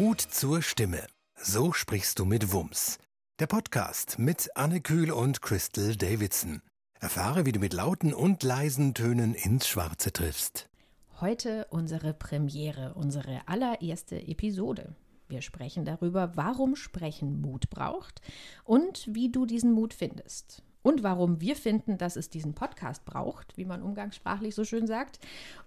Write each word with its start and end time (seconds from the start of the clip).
Mut 0.00 0.22
zur 0.22 0.62
Stimme. 0.62 1.06
So 1.36 1.74
sprichst 1.74 2.18
du 2.18 2.24
mit 2.24 2.52
Wums. 2.52 2.96
Der 3.38 3.46
Podcast 3.46 4.18
mit 4.18 4.48
Anne 4.54 4.80
Kühl 4.80 5.10
und 5.10 5.42
Crystal 5.42 5.94
Davidson. 5.94 6.62
Erfahre, 6.98 7.44
wie 7.44 7.52
du 7.52 7.60
mit 7.60 7.74
lauten 7.74 8.14
und 8.14 8.42
leisen 8.42 8.94
Tönen 8.94 9.34
ins 9.34 9.68
Schwarze 9.68 10.10
triffst. 10.10 10.70
Heute 11.20 11.66
unsere 11.68 12.14
Premiere, 12.14 12.94
unsere 12.94 13.42
allererste 13.46 14.26
Episode. 14.26 14.96
Wir 15.28 15.42
sprechen 15.42 15.84
darüber, 15.84 16.34
warum 16.34 16.76
Sprechen 16.76 17.42
Mut 17.42 17.68
braucht 17.68 18.22
und 18.64 19.06
wie 19.06 19.30
du 19.30 19.44
diesen 19.44 19.70
Mut 19.70 19.92
findest 19.92 20.62
und 20.82 21.02
warum 21.02 21.40
wir 21.40 21.56
finden, 21.56 21.98
dass 21.98 22.16
es 22.16 22.30
diesen 22.30 22.54
Podcast 22.54 23.04
braucht, 23.04 23.56
wie 23.56 23.64
man 23.64 23.82
umgangssprachlich 23.82 24.54
so 24.54 24.64
schön 24.64 24.86
sagt, 24.86 25.18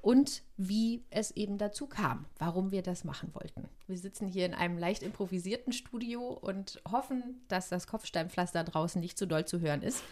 und 0.02 0.44
wie 0.58 1.04
es 1.10 1.32
eben 1.32 1.58
dazu 1.58 1.88
kam, 1.88 2.26
warum 2.38 2.72
wir 2.72 2.82
das 2.82 3.04
machen 3.04 3.34
wollten. 3.34 3.70
Wir 3.88 3.98
sitzen 3.98 4.28
hier 4.28 4.46
in 4.46 4.54
einem 4.54 4.78
leicht 4.78 5.04
improvisierten 5.04 5.74
Studio 5.74 6.28
und 6.30 6.82
hoffen, 6.92 7.42
dass 7.48 7.70
das 7.70 7.88
Kopfsteinpflaster 7.88 8.64
draußen 8.64 9.00
nicht 9.00 9.18
zu 9.18 9.28
doll 9.28 9.46
zu 9.46 9.60
hören 9.60 9.82
ist. 9.82 10.04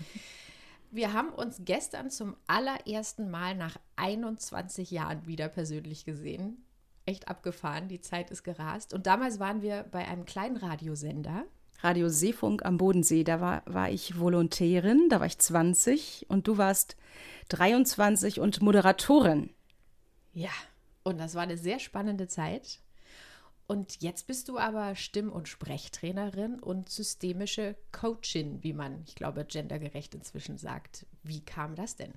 Wir 0.91 1.13
haben 1.13 1.29
uns 1.29 1.61
gestern 1.63 2.09
zum 2.09 2.35
allerersten 2.47 3.31
Mal 3.31 3.55
nach 3.55 3.77
21 3.95 4.91
Jahren 4.91 5.25
wieder 5.25 5.47
persönlich 5.47 6.03
gesehen. 6.03 6.65
Echt 7.05 7.29
abgefahren, 7.29 7.87
die 7.87 8.01
Zeit 8.01 8.29
ist 8.29 8.43
gerast. 8.43 8.93
Und 8.93 9.07
damals 9.07 9.39
waren 9.39 9.61
wir 9.61 9.83
bei 9.83 10.05
einem 10.05 10.25
kleinen 10.25 10.57
Radiosender, 10.57 11.45
Radio 11.83 12.09
Seefunk 12.09 12.63
am 12.65 12.77
Bodensee. 12.77 13.23
Da 13.23 13.41
war, 13.41 13.63
war 13.65 13.89
ich 13.89 14.19
Volontärin, 14.19 15.07
da 15.09 15.19
war 15.19 15.27
ich 15.27 15.37
20 15.37 16.25
und 16.29 16.47
du 16.47 16.57
warst 16.57 16.95
23 17.49 18.39
und 18.39 18.61
Moderatorin. 18.61 19.49
Ja, 20.33 20.51
und 21.03 21.19
das 21.19 21.35
war 21.35 21.43
eine 21.43 21.57
sehr 21.57 21.79
spannende 21.79 22.27
Zeit. 22.27 22.79
Und 23.67 24.01
jetzt 24.01 24.27
bist 24.27 24.49
du 24.49 24.57
aber 24.57 24.95
Stimm- 24.95 25.31
und 25.31 25.47
Sprechtrainerin 25.47 26.59
und 26.59 26.89
systemische 26.89 27.75
Coachin, 27.91 28.61
wie 28.63 28.73
man, 28.73 29.01
ich 29.07 29.15
glaube, 29.15 29.45
gendergerecht 29.45 30.13
inzwischen 30.13 30.57
sagt. 30.57 31.05
Wie 31.23 31.39
kam 31.39 31.75
das 31.75 31.95
denn? 31.95 32.13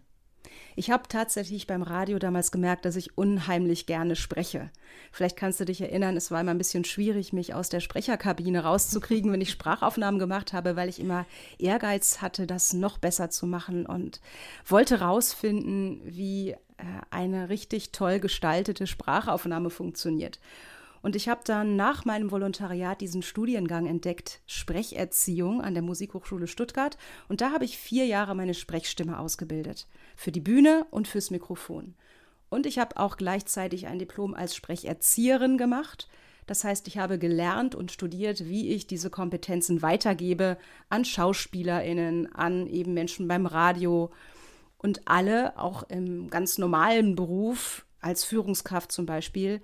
Ich 0.77 0.91
habe 0.91 1.05
tatsächlich 1.09 1.67
beim 1.67 1.83
Radio 1.83 2.19
damals 2.19 2.51
gemerkt, 2.51 2.85
dass 2.85 2.97
ich 2.97 3.17
unheimlich 3.17 3.87
gerne 3.87 4.17
spreche. 4.17 4.71
Vielleicht 5.13 5.37
kannst 5.37 5.61
du 5.61 5.65
dich 5.65 5.81
erinnern, 5.81 6.17
es 6.17 6.31
war 6.31 6.41
immer 6.41 6.51
ein 6.51 6.59
bisschen 6.59 6.85
schwierig, 6.85 7.33
mich 7.33 7.55
aus 7.55 7.69
der 7.69 7.81
Sprecherkabine 7.81 8.65
rauszukriegen, 8.65 9.33
wenn 9.33 9.41
ich 9.41 9.51
Sprachaufnahmen 9.51 10.19
gemacht 10.19 10.53
habe, 10.53 10.77
weil 10.77 10.89
ich 10.89 11.01
immer 11.01 11.27
Ehrgeiz 11.59 12.21
hatte, 12.21 12.47
das 12.47 12.73
noch 12.73 12.99
besser 12.99 13.31
zu 13.31 13.47
machen 13.47 13.87
und 13.87 14.21
wollte 14.67 15.01
rausfinden, 15.01 16.01
wie 16.05 16.51
äh, 16.51 16.57
eine 17.11 17.49
richtig 17.49 17.93
toll 17.93 18.19
gestaltete 18.19 18.87
Sprachaufnahme 18.87 19.71
funktioniert. 19.71 20.41
Und 21.05 21.17
ich 21.17 21.29
habe 21.29 21.43
dann 21.45 21.77
nach 21.77 22.07
meinem 22.07 22.31
Volontariat 22.31 22.99
diesen 23.03 23.21
Studiengang 23.21 23.85
entdeckt, 23.85 24.41
Sprecherziehung 24.47 25.61
an 25.61 25.75
der 25.75 25.83
Musikhochschule 25.83 26.47
Stuttgart. 26.47 26.97
Und 27.29 27.43
da 27.43 27.51
habe 27.53 27.67
ich 27.67 27.77
vier 27.77 28.07
Jahre 28.07 28.35
meine 28.35 28.55
Sprechstimme 28.55 29.19
ausgebildet. 29.19 29.87
Für 30.17 30.33
die 30.33 30.41
Bühne 30.41 30.87
und 30.91 31.07
fürs 31.07 31.31
Mikrofon. 31.31 31.95
Und 32.49 32.65
ich 32.65 32.79
habe 32.79 32.97
auch 32.97 33.19
gleichzeitig 33.19 33.87
ein 33.87 33.99
Diplom 33.99 34.33
als 34.33 34.57
Sprecherzieherin 34.57 35.59
gemacht. 35.59 36.09
Das 36.47 36.65
heißt, 36.65 36.89
ich 36.89 36.97
habe 36.97 37.19
gelernt 37.19 37.75
und 37.75 37.93
studiert, 37.93 38.47
wie 38.47 38.71
ich 38.71 38.87
diese 38.87 39.11
Kompetenzen 39.11 39.83
weitergebe 39.83 40.57
an 40.89 41.05
SchauspielerInnen, 41.05 42.33
an 42.33 42.67
eben 42.67 42.95
Menschen 42.95 43.29
beim 43.29 43.45
Radio 43.45 44.11
und 44.79 45.03
alle 45.05 45.59
auch 45.59 45.83
im 45.83 46.31
ganz 46.31 46.57
normalen 46.57 47.15
Beruf, 47.15 47.85
als 48.01 48.25
Führungskraft 48.25 48.91
zum 48.91 49.05
Beispiel, 49.05 49.61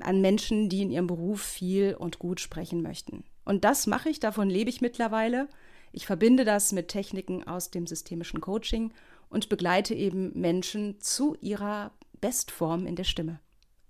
an 0.00 0.20
Menschen, 0.20 0.68
die 0.68 0.82
in 0.82 0.90
ihrem 0.90 1.06
Beruf 1.06 1.42
viel 1.42 1.94
und 1.94 2.18
gut 2.18 2.40
sprechen 2.40 2.82
möchten. 2.82 3.24
Und 3.44 3.64
das 3.64 3.86
mache 3.86 4.08
ich, 4.08 4.20
davon 4.20 4.48
lebe 4.48 4.70
ich 4.70 4.80
mittlerweile. 4.80 5.48
Ich 5.92 6.06
verbinde 6.06 6.44
das 6.44 6.72
mit 6.72 6.88
Techniken 6.88 7.46
aus 7.46 7.70
dem 7.70 7.86
systemischen 7.86 8.40
Coaching 8.40 8.92
und 9.28 9.48
begleite 9.48 9.94
eben 9.94 10.38
Menschen 10.38 11.00
zu 11.00 11.36
ihrer 11.40 11.92
Bestform 12.20 12.86
in 12.86 12.96
der 12.96 13.04
Stimme. 13.04 13.40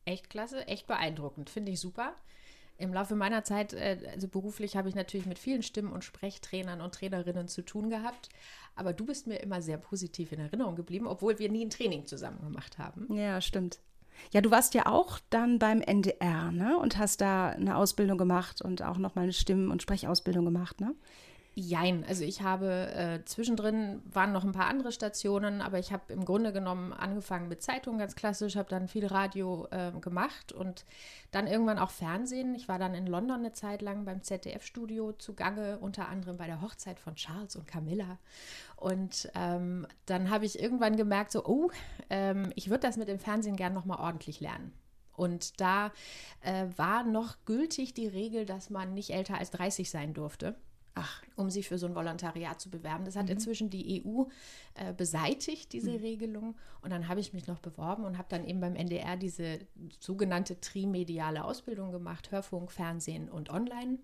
Echt 0.05 0.31
klasse, 0.31 0.67
echt 0.67 0.87
beeindruckend, 0.87 1.51
finde 1.51 1.73
ich 1.73 1.81
super. 1.81 2.15
Im 2.79 2.95
Laufe 2.95 3.15
meiner 3.15 3.45
Zeit, 3.45 3.75
äh, 3.75 3.99
also 4.15 4.27
beruflich, 4.27 4.75
habe 4.75 4.89
ich 4.89 4.95
natürlich 4.95 5.27
mit 5.27 5.39
vielen 5.39 5.63
Stimmen- 5.63 5.93
und 5.93 6.03
Sprechtrainern 6.03 6.81
und 6.81 6.95
Trainerinnen 6.95 7.47
zu 7.47 7.61
tun 7.61 7.91
gehabt. 7.91 8.31
Aber 8.75 8.95
du 8.95 9.05
bist 9.05 9.27
mir 9.27 9.37
immer 9.37 9.61
sehr 9.61 9.77
positiv 9.77 10.33
in 10.33 10.41
Erinnerung 10.41 10.77
geblieben, 10.77 11.07
obwohl 11.07 11.39
wir 11.39 11.51
nie 11.51 11.67
ein 11.67 11.71
Training 11.71 12.07
zusammen 12.07 12.41
gemacht 12.41 12.79
haben. 12.79 13.15
Ja, 13.15 13.43
stimmt. 13.43 13.81
Ja, 14.33 14.41
du 14.41 14.51
warst 14.51 14.75
ja 14.75 14.87
auch 14.87 15.19
dann 15.31 15.59
beim 15.59 15.81
NDR, 15.81 16.53
ne? 16.53 16.79
Und 16.79 16.99
hast 16.99 17.21
da 17.21 17.49
eine 17.51 17.77
Ausbildung 17.77 18.19
gemacht 18.19 18.63
und 18.63 18.83
auch 18.83 18.99
nochmal 18.99 19.25
eine 19.25 19.33
Stimmen- 19.33 19.71
und 19.71 19.83
Sprechausbildung 19.83 20.45
gemacht, 20.45 20.81
ne? 20.81 20.95
Jein, 21.57 22.05
also 22.07 22.23
ich 22.23 22.43
habe 22.43 22.93
äh, 22.95 23.25
zwischendrin 23.25 24.03
waren 24.05 24.33
noch 24.33 24.45
ein 24.45 24.53
paar 24.53 24.69
andere 24.69 24.93
Stationen, 24.93 25.61
aber 25.61 25.81
ich 25.81 25.93
habe 25.93 26.13
im 26.13 26.25
Grunde 26.25 26.53
genommen 26.53 26.93
angefangen 26.93 27.49
mit 27.49 27.61
Zeitungen 27.61 27.99
ganz 27.99 28.15
klassisch, 28.15 28.55
habe 28.55 28.69
dann 28.69 28.87
viel 28.87 29.07
Radio 29.07 29.67
äh, 29.73 29.91
gemacht 30.01 30.53
und 30.53 30.85
dann 31.33 31.49
irgendwann 31.49 31.81
auch 31.81 31.91
Fernsehen. 31.91 32.55
Ich 32.55 32.69
war 32.69 32.79
dann 32.79 32.95
in 32.95 33.07
London 33.07 33.41
eine 33.41 33.53
Zeit 33.53 33.83
lang 33.83 34.05
beim 34.05 34.23
ZDF-Studio 34.23 35.13
zugange, 35.13 35.79
unter 35.79 36.09
anderem 36.09 36.37
bei 36.37 36.47
der 36.47 36.61
Hochzeit 36.61 37.01
von 37.01 37.17
Charles 37.17 37.57
und 37.57 37.67
Camilla. 37.67 38.19
Und 38.77 39.29
ähm, 39.35 39.89
dann 40.07 40.31
habe 40.31 40.47
ich 40.47 40.61
irgendwann 40.63 40.97
gemerkt, 40.97 41.33
so, 41.33 41.45
oh, 41.45 41.71
ähm, 42.11 42.53
ich 42.55 42.71
würde 42.71 42.87
das 42.87 42.97
mit 42.97 43.09
dem 43.09 43.19
Fernsehen 43.19 43.57
gern 43.57 43.75
nochmal 43.75 43.99
ordentlich 43.99 44.41
lernen. 44.41 44.73
Und 45.17 45.61
da 45.61 45.93
äh, 46.43 46.67
war 46.77 47.03
noch 47.03 47.45
gültig 47.45 47.93
die 47.93 48.07
Regel, 48.07 48.47
dass 48.47 48.71
man 48.71 48.95
nicht 48.95 49.11
älter 49.11 49.37
als 49.37 49.51
30 49.51 49.91
sein 49.91 50.15
durfte. 50.15 50.55
Ach, 51.03 51.23
um 51.35 51.49
sich 51.49 51.67
für 51.67 51.79
so 51.79 51.87
ein 51.87 51.95
Volontariat 51.95 52.61
zu 52.61 52.69
bewerben. 52.69 53.07
Das 53.07 53.17
hat 53.17 53.27
mhm. 53.27 53.33
inzwischen 53.33 53.71
die 53.71 54.05
EU 54.05 54.25
äh, 54.75 54.93
beseitigt, 54.93 55.73
diese 55.73 55.93
mhm. 55.93 55.97
Regelung. 55.97 56.57
Und 56.83 56.91
dann 56.91 57.09
habe 57.09 57.21
ich 57.21 57.33
mich 57.33 57.47
noch 57.47 57.59
beworben 57.59 58.05
und 58.05 58.19
habe 58.19 58.29
dann 58.29 58.45
eben 58.45 58.61
beim 58.61 58.77
NDR 58.77 59.17
diese 59.17 59.61
sogenannte 59.99 60.61
trimediale 60.61 61.43
Ausbildung 61.43 61.91
gemacht, 61.91 62.31
Hörfunk, 62.31 62.71
Fernsehen 62.71 63.31
und 63.31 63.49
Online. 63.49 63.99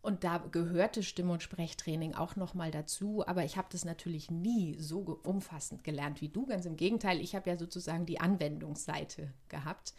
Und 0.00 0.24
da 0.24 0.38
gehörte 0.38 1.02
Stimm- 1.02 1.28
und 1.28 1.42
Sprechtraining 1.42 2.14
auch 2.14 2.34
noch 2.34 2.54
mal 2.54 2.70
dazu. 2.70 3.22
Aber 3.26 3.44
ich 3.44 3.58
habe 3.58 3.68
das 3.70 3.84
natürlich 3.84 4.30
nie 4.30 4.78
so 4.78 5.20
umfassend 5.24 5.84
gelernt 5.84 6.22
wie 6.22 6.30
du. 6.30 6.46
Ganz 6.46 6.64
im 6.64 6.76
Gegenteil, 6.76 7.20
ich 7.20 7.34
habe 7.34 7.50
ja 7.50 7.58
sozusagen 7.58 8.06
die 8.06 8.20
Anwendungsseite 8.20 9.34
gehabt 9.50 9.92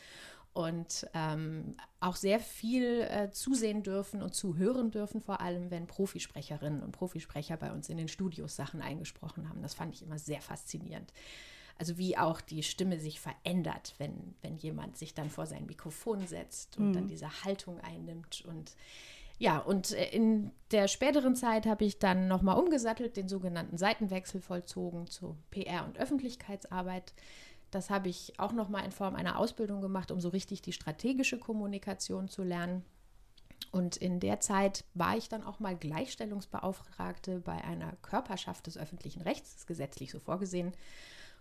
und 0.54 1.08
ähm, 1.14 1.76
auch 2.00 2.16
sehr 2.16 2.40
viel 2.40 3.02
äh, 3.02 3.32
zusehen 3.32 3.84
dürfen 3.84 4.22
und 4.22 4.36
zuhören 4.36 4.92
dürfen, 4.92 5.22
vor 5.22 5.40
allem 5.40 5.72
wenn 5.72 5.88
Profisprecherinnen 5.88 6.84
und 6.84 6.92
Profisprecher 6.92 7.56
bei 7.58 7.72
uns 7.72 7.88
in 7.90 7.98
den 7.98 8.10
Studios 8.10 8.56
Sachen 8.56 8.82
eingesprochen 8.82 9.48
haben. 9.48 9.62
Das 9.62 9.74
fand 9.74 9.94
ich 9.94 10.04
immer 10.04 10.20
sehr 10.20 10.42
faszinierend. 10.42 11.14
Also 11.78 11.98
wie 11.98 12.18
auch 12.18 12.42
die 12.42 12.64
Stimme 12.64 13.00
sich 13.00 13.20
verändert, 13.20 13.96
wenn, 13.98 14.36
wenn 14.42 14.58
jemand 14.58 14.98
sich 14.98 15.14
dann 15.14 15.30
vor 15.30 15.46
sein 15.46 15.66
Mikrofon 15.66 16.28
setzt 16.28 16.78
und 16.78 16.90
mhm. 16.90 16.94
dann 16.94 17.08
diese 17.08 17.44
Haltung 17.44 17.80
einnimmt. 17.80 18.44
Und 18.46 18.76
ja, 19.40 19.58
und 19.58 19.94
äh, 19.94 20.10
in 20.10 20.52
der 20.72 20.88
späteren 20.88 21.36
Zeit 21.36 21.66
habe 21.66 21.86
ich 21.86 21.98
dann 21.98 22.28
nochmal 22.28 22.60
umgesattelt, 22.60 23.18
den 23.18 23.28
sogenannten 23.28 23.78
Seitenwechsel 23.78 24.42
vollzogen 24.42 25.08
zu 25.08 25.38
PR 25.50 25.86
und 25.86 25.98
Öffentlichkeitsarbeit 25.98 27.14
das 27.72 27.90
habe 27.90 28.10
ich 28.10 28.40
auch 28.40 28.52
noch 28.52 28.70
mal 28.70 28.84
in 28.84 28.92
Form 28.92 29.16
einer 29.16 29.40
Ausbildung 29.40 29.82
gemacht, 29.82 30.12
um 30.12 30.20
so 30.20 30.30
richtig 30.30 30.62
die 30.62 30.74
strategische 30.74 31.40
Kommunikation 31.40 32.28
zu 32.28 32.44
lernen. 32.44 32.84
Und 33.72 33.96
in 33.96 34.20
der 34.20 34.42
Zeit 34.42 34.84
war 34.94 35.18
ich 35.18 35.30
dann 35.30 35.44
auch 35.44 35.60
mal 35.60 35.78
Gleichstellungsbeauftragte 35.78 37.40
bei 37.40 37.64
einer 37.64 37.94
Körperschaft 38.02 38.68
des 38.68 38.78
öffentlichen 38.78 39.22
Rechts, 39.22 39.52
das 39.52 39.62
ist 39.62 39.68
gesetzlich 39.68 40.12
so 40.12 40.20
vorgesehen. 40.20 40.74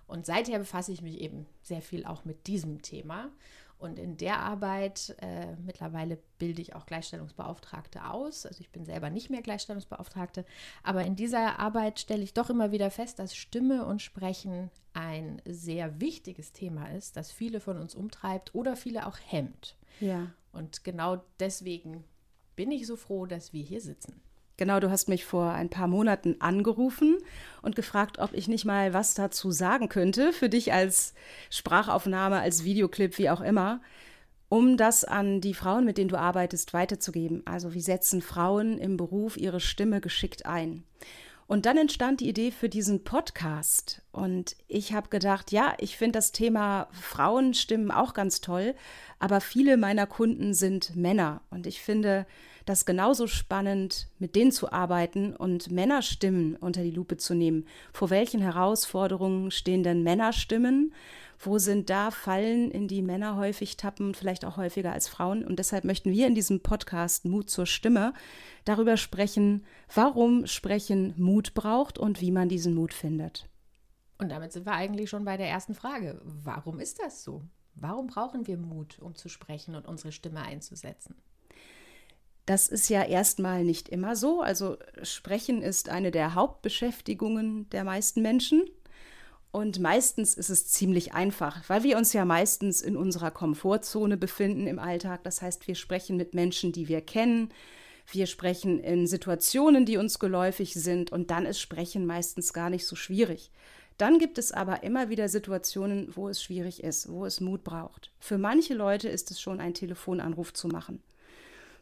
Und 0.06 0.26
seither 0.26 0.58
befasse 0.58 0.92
ich 0.92 1.02
mich 1.02 1.20
eben 1.20 1.46
sehr 1.62 1.82
viel 1.82 2.04
auch 2.04 2.24
mit 2.24 2.46
diesem 2.46 2.82
Thema. 2.82 3.30
Und 3.80 3.98
in 3.98 4.18
der 4.18 4.40
Arbeit, 4.40 5.16
äh, 5.22 5.56
mittlerweile 5.64 6.18
bilde 6.38 6.60
ich 6.60 6.74
auch 6.74 6.84
Gleichstellungsbeauftragte 6.84 8.04
aus. 8.04 8.44
Also 8.44 8.60
ich 8.60 8.70
bin 8.70 8.84
selber 8.84 9.08
nicht 9.08 9.30
mehr 9.30 9.40
Gleichstellungsbeauftragte. 9.40 10.44
Aber 10.82 11.02
in 11.04 11.16
dieser 11.16 11.58
Arbeit 11.58 11.98
stelle 11.98 12.22
ich 12.22 12.34
doch 12.34 12.50
immer 12.50 12.72
wieder 12.72 12.90
fest, 12.90 13.18
dass 13.18 13.34
Stimme 13.34 13.86
und 13.86 14.02
Sprechen 14.02 14.70
ein 14.92 15.40
sehr 15.46 15.98
wichtiges 15.98 16.52
Thema 16.52 16.88
ist, 16.90 17.16
das 17.16 17.32
viele 17.32 17.58
von 17.58 17.78
uns 17.78 17.94
umtreibt 17.94 18.54
oder 18.54 18.76
viele 18.76 19.06
auch 19.06 19.16
hemmt. 19.24 19.76
Ja. 19.98 20.26
Und 20.52 20.84
genau 20.84 21.22
deswegen 21.38 22.04
bin 22.56 22.70
ich 22.70 22.86
so 22.86 22.96
froh, 22.96 23.24
dass 23.24 23.54
wir 23.54 23.62
hier 23.62 23.80
sitzen. 23.80 24.20
Genau, 24.60 24.78
du 24.78 24.90
hast 24.90 25.08
mich 25.08 25.24
vor 25.24 25.52
ein 25.52 25.70
paar 25.70 25.88
Monaten 25.88 26.36
angerufen 26.38 27.16
und 27.62 27.76
gefragt, 27.76 28.18
ob 28.18 28.34
ich 28.34 28.46
nicht 28.46 28.66
mal 28.66 28.92
was 28.92 29.14
dazu 29.14 29.52
sagen 29.52 29.88
könnte, 29.88 30.34
für 30.34 30.50
dich 30.50 30.70
als 30.70 31.14
Sprachaufnahme, 31.48 32.40
als 32.40 32.62
Videoclip, 32.62 33.16
wie 33.16 33.30
auch 33.30 33.40
immer, 33.40 33.80
um 34.50 34.76
das 34.76 35.04
an 35.04 35.40
die 35.40 35.54
Frauen, 35.54 35.86
mit 35.86 35.96
denen 35.96 36.10
du 36.10 36.18
arbeitest, 36.18 36.74
weiterzugeben. 36.74 37.40
Also 37.46 37.72
wie 37.72 37.80
setzen 37.80 38.20
Frauen 38.20 38.76
im 38.76 38.98
Beruf 38.98 39.38
ihre 39.38 39.60
Stimme 39.60 40.02
geschickt 40.02 40.44
ein? 40.44 40.84
Und 41.50 41.66
dann 41.66 41.78
entstand 41.78 42.20
die 42.20 42.28
Idee 42.28 42.52
für 42.52 42.68
diesen 42.68 43.02
Podcast. 43.02 44.02
Und 44.12 44.54
ich 44.68 44.92
habe 44.92 45.08
gedacht, 45.08 45.50
ja, 45.50 45.74
ich 45.78 45.96
finde 45.96 46.18
das 46.18 46.30
Thema 46.30 46.86
Frauenstimmen 46.92 47.90
auch 47.90 48.14
ganz 48.14 48.40
toll, 48.40 48.76
aber 49.18 49.40
viele 49.40 49.76
meiner 49.76 50.06
Kunden 50.06 50.54
sind 50.54 50.94
Männer. 50.94 51.40
Und 51.50 51.66
ich 51.66 51.82
finde 51.82 52.24
das 52.66 52.86
genauso 52.86 53.26
spannend, 53.26 54.06
mit 54.20 54.36
denen 54.36 54.52
zu 54.52 54.70
arbeiten 54.70 55.34
und 55.34 55.72
Männerstimmen 55.72 56.54
unter 56.54 56.84
die 56.84 56.92
Lupe 56.92 57.16
zu 57.16 57.34
nehmen. 57.34 57.66
Vor 57.92 58.10
welchen 58.10 58.40
Herausforderungen 58.40 59.50
stehen 59.50 59.82
denn 59.82 60.04
Männerstimmen? 60.04 60.94
Wo 61.42 61.56
sind 61.56 61.88
da 61.88 62.10
Fallen, 62.10 62.70
in 62.70 62.86
die 62.86 63.00
Männer 63.00 63.36
häufig 63.36 63.78
tappen, 63.78 64.14
vielleicht 64.14 64.44
auch 64.44 64.58
häufiger 64.58 64.92
als 64.92 65.08
Frauen? 65.08 65.42
Und 65.42 65.58
deshalb 65.58 65.84
möchten 65.84 66.10
wir 66.10 66.26
in 66.26 66.34
diesem 66.34 66.60
Podcast 66.60 67.24
Mut 67.24 67.48
zur 67.48 67.64
Stimme 67.64 68.12
darüber 68.66 68.98
sprechen, 68.98 69.64
warum 69.94 70.46
Sprechen 70.46 71.14
Mut 71.16 71.54
braucht 71.54 71.98
und 71.98 72.20
wie 72.20 72.30
man 72.30 72.50
diesen 72.50 72.74
Mut 72.74 72.92
findet. 72.92 73.48
Und 74.18 74.28
damit 74.28 74.52
sind 74.52 74.66
wir 74.66 74.74
eigentlich 74.74 75.08
schon 75.08 75.24
bei 75.24 75.38
der 75.38 75.48
ersten 75.48 75.74
Frage. 75.74 76.20
Warum 76.22 76.78
ist 76.78 77.00
das 77.02 77.24
so? 77.24 77.42
Warum 77.74 78.08
brauchen 78.08 78.46
wir 78.46 78.58
Mut, 78.58 78.98
um 78.98 79.14
zu 79.14 79.30
sprechen 79.30 79.74
und 79.74 79.88
unsere 79.88 80.12
Stimme 80.12 80.42
einzusetzen? 80.42 81.14
Das 82.44 82.68
ist 82.68 82.90
ja 82.90 83.02
erstmal 83.02 83.64
nicht 83.64 83.88
immer 83.88 84.14
so. 84.14 84.42
Also 84.42 84.76
Sprechen 85.02 85.62
ist 85.62 85.88
eine 85.88 86.10
der 86.10 86.34
Hauptbeschäftigungen 86.34 87.70
der 87.70 87.84
meisten 87.84 88.20
Menschen. 88.20 88.64
Und 89.52 89.80
meistens 89.80 90.34
ist 90.34 90.48
es 90.48 90.68
ziemlich 90.68 91.12
einfach, 91.12 91.68
weil 91.68 91.82
wir 91.82 91.96
uns 91.96 92.12
ja 92.12 92.24
meistens 92.24 92.82
in 92.82 92.96
unserer 92.96 93.32
Komfortzone 93.32 94.16
befinden 94.16 94.68
im 94.68 94.78
Alltag. 94.78 95.24
Das 95.24 95.42
heißt, 95.42 95.66
wir 95.66 95.74
sprechen 95.74 96.16
mit 96.16 96.34
Menschen, 96.34 96.70
die 96.70 96.86
wir 96.86 97.00
kennen. 97.00 97.50
Wir 98.12 98.26
sprechen 98.26 98.78
in 98.78 99.08
Situationen, 99.08 99.86
die 99.86 99.96
uns 99.96 100.20
geläufig 100.20 100.74
sind. 100.74 101.10
Und 101.10 101.32
dann 101.32 101.46
ist 101.46 101.60
Sprechen 101.60 102.06
meistens 102.06 102.52
gar 102.52 102.70
nicht 102.70 102.86
so 102.86 102.94
schwierig. 102.94 103.50
Dann 103.98 104.18
gibt 104.18 104.38
es 104.38 104.52
aber 104.52 104.82
immer 104.84 105.10
wieder 105.10 105.28
Situationen, 105.28 106.14
wo 106.16 106.28
es 106.28 106.42
schwierig 106.42 106.82
ist, 106.82 107.10
wo 107.10 107.26
es 107.26 107.40
Mut 107.40 107.64
braucht. 107.64 108.12
Für 108.18 108.38
manche 108.38 108.74
Leute 108.74 109.08
ist 109.08 109.30
es 109.30 109.40
schon 109.40 109.60
ein 109.60 109.74
Telefonanruf 109.74 110.54
zu 110.54 110.68
machen. 110.68 111.02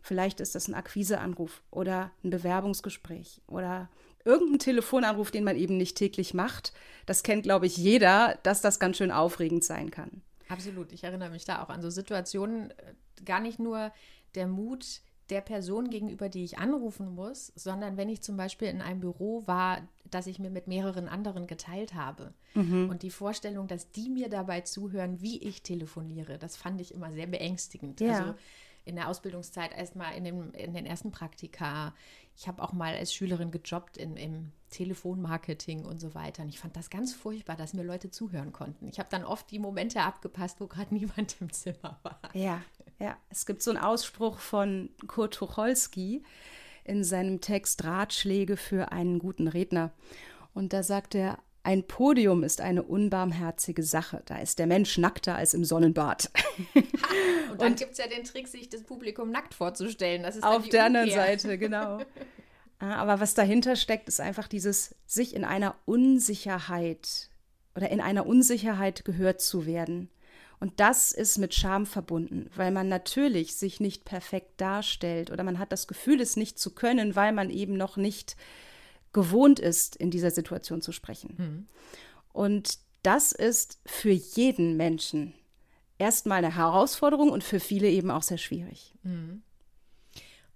Vielleicht 0.02 0.40
ist 0.40 0.54
das 0.54 0.68
ein 0.68 0.74
Akquiseanruf 0.74 1.62
oder 1.70 2.10
ein 2.24 2.30
Bewerbungsgespräch 2.30 3.42
oder 3.46 3.88
irgendein 4.28 4.58
Telefonanruf, 4.58 5.30
den 5.30 5.42
man 5.42 5.56
eben 5.56 5.76
nicht 5.76 5.96
täglich 5.96 6.34
macht. 6.34 6.72
Das 7.06 7.22
kennt, 7.22 7.42
glaube 7.42 7.66
ich, 7.66 7.76
jeder, 7.76 8.38
dass 8.42 8.60
das 8.60 8.78
ganz 8.78 8.98
schön 8.98 9.10
aufregend 9.10 9.64
sein 9.64 9.90
kann. 9.90 10.22
Absolut. 10.48 10.92
Ich 10.92 11.04
erinnere 11.04 11.30
mich 11.30 11.46
da 11.46 11.62
auch 11.62 11.70
an 11.70 11.80
so 11.80 11.90
Situationen, 11.90 12.70
äh, 12.70 12.74
gar 13.24 13.40
nicht 13.40 13.58
nur 13.58 13.90
der 14.34 14.46
Mut 14.46 15.00
der 15.30 15.40
Person 15.40 15.90
gegenüber, 15.90 16.28
die 16.28 16.44
ich 16.44 16.58
anrufen 16.58 17.14
muss, 17.14 17.52
sondern 17.54 17.96
wenn 17.96 18.08
ich 18.08 18.22
zum 18.22 18.36
Beispiel 18.36 18.68
in 18.68 18.80
einem 18.80 19.00
Büro 19.00 19.46
war, 19.46 19.86
das 20.10 20.26
ich 20.26 20.38
mir 20.38 20.50
mit 20.50 20.68
mehreren 20.68 21.06
anderen 21.06 21.46
geteilt 21.46 21.94
habe. 21.94 22.32
Mhm. 22.54 22.88
Und 22.88 23.02
die 23.02 23.10
Vorstellung, 23.10 23.66
dass 23.66 23.90
die 23.90 24.08
mir 24.08 24.30
dabei 24.30 24.62
zuhören, 24.62 25.20
wie 25.20 25.42
ich 25.42 25.62
telefoniere, 25.62 26.38
das 26.38 26.56
fand 26.56 26.80
ich 26.80 26.94
immer 26.94 27.12
sehr 27.12 27.26
beängstigend. 27.26 28.00
Ja. 28.00 28.18
Also 28.18 28.34
in 28.88 28.96
der 28.96 29.08
Ausbildungszeit 29.08 29.76
erstmal 29.76 30.14
in, 30.14 30.24
in 30.52 30.74
den 30.74 30.86
ersten 30.86 31.10
Praktika. 31.10 31.94
Ich 32.36 32.48
habe 32.48 32.62
auch 32.62 32.72
mal 32.72 32.94
als 32.94 33.12
Schülerin 33.12 33.50
gejobbt 33.50 33.96
in, 33.96 34.16
im 34.16 34.52
Telefonmarketing 34.70 35.84
und 35.84 36.00
so 36.00 36.14
weiter. 36.14 36.42
Und 36.42 36.48
ich 36.48 36.58
fand 36.58 36.76
das 36.76 36.88
ganz 36.88 37.14
furchtbar, 37.14 37.56
dass 37.56 37.74
mir 37.74 37.82
Leute 37.82 38.10
zuhören 38.10 38.52
konnten. 38.52 38.88
Ich 38.88 38.98
habe 38.98 39.08
dann 39.10 39.24
oft 39.24 39.50
die 39.50 39.58
Momente 39.58 40.00
abgepasst, 40.00 40.60
wo 40.60 40.66
gerade 40.66 40.94
niemand 40.94 41.36
im 41.40 41.52
Zimmer 41.52 41.98
war. 42.02 42.20
Ja, 42.32 42.62
ja. 42.98 43.16
Es 43.28 43.44
gibt 43.44 43.62
so 43.62 43.70
einen 43.70 43.80
Ausspruch 43.80 44.38
von 44.38 44.90
Kurt 45.06 45.34
Tucholsky 45.34 46.22
in 46.84 47.04
seinem 47.04 47.40
Text 47.40 47.84
Ratschläge 47.84 48.56
für 48.56 48.92
einen 48.92 49.18
guten 49.18 49.48
Redner. 49.48 49.92
Und 50.54 50.72
da 50.72 50.82
sagt 50.82 51.14
er, 51.14 51.38
ein 51.68 51.86
Podium 51.86 52.44
ist 52.44 52.62
eine 52.62 52.82
unbarmherzige 52.82 53.82
Sache. 53.82 54.22
Da 54.24 54.38
ist 54.38 54.58
der 54.58 54.66
Mensch 54.66 54.96
nackter 54.96 55.36
als 55.36 55.52
im 55.52 55.66
Sonnenbad. 55.66 56.30
und 57.52 57.60
dann 57.60 57.74
gibt 57.74 57.92
es 57.92 57.98
ja 57.98 58.06
den 58.06 58.24
Trick, 58.24 58.48
sich 58.48 58.70
das 58.70 58.84
Publikum 58.84 59.30
nackt 59.30 59.52
vorzustellen. 59.52 60.22
Das 60.22 60.36
ist 60.36 60.44
auf 60.44 60.66
der 60.66 60.86
anderen 60.86 61.10
Seite, 61.14 61.58
genau. 61.58 62.00
Aber 62.78 63.20
was 63.20 63.34
dahinter 63.34 63.76
steckt, 63.76 64.08
ist 64.08 64.18
einfach 64.18 64.48
dieses 64.48 64.94
sich 65.04 65.36
in 65.36 65.44
einer 65.44 65.74
Unsicherheit 65.84 67.28
oder 67.76 67.90
in 67.90 68.00
einer 68.00 68.24
Unsicherheit 68.24 69.04
gehört 69.04 69.42
zu 69.42 69.66
werden. 69.66 70.08
Und 70.60 70.80
das 70.80 71.12
ist 71.12 71.36
mit 71.36 71.54
Scham 71.54 71.84
verbunden, 71.84 72.48
weil 72.56 72.70
man 72.70 72.88
natürlich 72.88 73.56
sich 73.56 73.78
nicht 73.78 74.06
perfekt 74.06 74.58
darstellt 74.58 75.30
oder 75.30 75.44
man 75.44 75.58
hat 75.58 75.70
das 75.70 75.86
Gefühl, 75.86 76.22
es 76.22 76.34
nicht 76.38 76.58
zu 76.58 76.74
können, 76.74 77.14
weil 77.14 77.32
man 77.34 77.50
eben 77.50 77.76
noch 77.76 77.98
nicht 77.98 78.36
gewohnt 79.12 79.58
ist, 79.58 79.96
in 79.96 80.10
dieser 80.10 80.30
Situation 80.30 80.82
zu 80.82 80.92
sprechen. 80.92 81.34
Mhm. 81.36 81.66
Und 82.32 82.78
das 83.02 83.32
ist 83.32 83.80
für 83.86 84.10
jeden 84.10 84.76
Menschen 84.76 85.34
erstmal 85.98 86.38
eine 86.38 86.54
Herausforderung 86.54 87.30
und 87.30 87.42
für 87.42 87.60
viele 87.60 87.88
eben 87.88 88.10
auch 88.10 88.22
sehr 88.22 88.38
schwierig. 88.38 88.94
Mhm. 89.02 89.42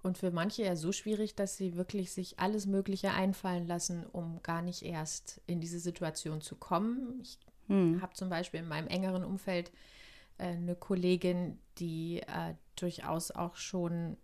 Und 0.02 0.18
für 0.18 0.32
manche 0.32 0.64
ja 0.64 0.74
so 0.74 0.90
schwierig, 0.90 1.36
dass 1.36 1.56
sie 1.56 1.76
wirklich 1.76 2.10
sich 2.10 2.38
alles 2.40 2.66
Mögliche 2.66 3.12
einfallen 3.12 3.68
lassen, 3.68 4.04
um 4.10 4.42
gar 4.42 4.60
nicht 4.60 4.82
erst 4.82 5.40
in 5.46 5.60
diese 5.60 5.78
Situation 5.78 6.40
zu 6.40 6.56
kommen. 6.56 7.20
Ich 7.22 7.38
hm. 7.68 8.02
habe 8.02 8.12
zum 8.14 8.28
Beispiel 8.28 8.60
in 8.60 8.68
meinem 8.68 8.88
engeren 8.88 9.22
Umfeld 9.24 9.70
äh, 10.38 10.46
eine 10.46 10.74
Kollegin, 10.74 11.58
die 11.78 12.20
äh, 12.20 12.54
durchaus 12.74 13.30
auch 13.30 13.54
schon 13.54 14.16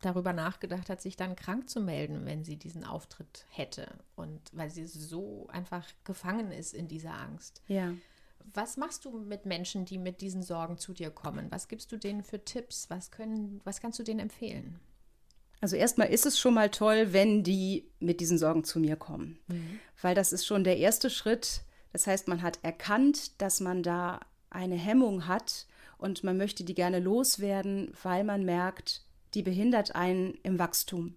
darüber 0.00 0.32
nachgedacht 0.32 0.88
hat, 0.88 1.00
sich 1.00 1.16
dann 1.16 1.36
krank 1.36 1.68
zu 1.68 1.80
melden, 1.80 2.24
wenn 2.24 2.44
sie 2.44 2.56
diesen 2.56 2.84
Auftritt 2.84 3.44
hätte. 3.50 3.88
Und 4.16 4.40
weil 4.52 4.70
sie 4.70 4.86
so 4.86 5.46
einfach 5.48 5.86
gefangen 6.04 6.52
ist 6.52 6.74
in 6.74 6.88
dieser 6.88 7.14
Angst. 7.14 7.62
Ja. 7.68 7.92
Was 8.54 8.76
machst 8.76 9.04
du 9.04 9.18
mit 9.18 9.46
Menschen, 9.46 9.84
die 9.84 9.98
mit 9.98 10.20
diesen 10.20 10.42
Sorgen 10.42 10.78
zu 10.78 10.92
dir 10.92 11.10
kommen? 11.10 11.46
Was 11.50 11.68
gibst 11.68 11.92
du 11.92 11.96
denen 11.96 12.22
für 12.22 12.44
Tipps? 12.44 12.88
Was, 12.88 13.10
können, 13.10 13.60
was 13.64 13.80
kannst 13.80 13.98
du 13.98 14.02
denen 14.02 14.20
empfehlen? 14.20 14.80
Also 15.60 15.76
erstmal 15.76 16.08
ist 16.08 16.24
es 16.24 16.38
schon 16.38 16.54
mal 16.54 16.70
toll, 16.70 17.12
wenn 17.12 17.42
die 17.44 17.84
mit 18.00 18.20
diesen 18.20 18.38
Sorgen 18.38 18.64
zu 18.64 18.80
mir 18.80 18.96
kommen, 18.96 19.38
mhm. 19.48 19.78
weil 20.00 20.14
das 20.14 20.32
ist 20.32 20.46
schon 20.46 20.64
der 20.64 20.78
erste 20.78 21.10
Schritt. 21.10 21.60
Das 21.92 22.06
heißt, 22.06 22.28
man 22.28 22.40
hat 22.40 22.58
erkannt, 22.62 23.40
dass 23.42 23.60
man 23.60 23.82
da 23.82 24.20
eine 24.48 24.76
Hemmung 24.76 25.26
hat 25.26 25.66
und 25.98 26.24
man 26.24 26.38
möchte 26.38 26.64
die 26.64 26.74
gerne 26.74 26.98
loswerden, 26.98 27.92
weil 28.02 28.24
man 28.24 28.44
merkt, 28.44 29.02
die 29.34 29.42
behindert 29.42 29.94
einen 29.94 30.34
im 30.42 30.58
Wachstum. 30.58 31.16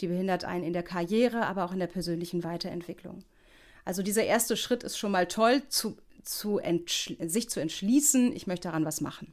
Die 0.00 0.06
behindert 0.06 0.44
einen 0.44 0.64
in 0.64 0.72
der 0.72 0.82
Karriere, 0.82 1.46
aber 1.46 1.64
auch 1.64 1.72
in 1.72 1.78
der 1.78 1.86
persönlichen 1.86 2.44
Weiterentwicklung. 2.44 3.24
Also 3.84 4.02
dieser 4.02 4.24
erste 4.24 4.56
Schritt 4.56 4.82
ist 4.82 4.98
schon 4.98 5.12
mal 5.12 5.26
toll, 5.26 5.62
zu, 5.68 5.96
zu 6.22 6.60
sich 7.26 7.50
zu 7.50 7.60
entschließen, 7.60 8.34
ich 8.34 8.46
möchte 8.46 8.68
daran 8.68 8.84
was 8.84 9.00
machen. 9.00 9.32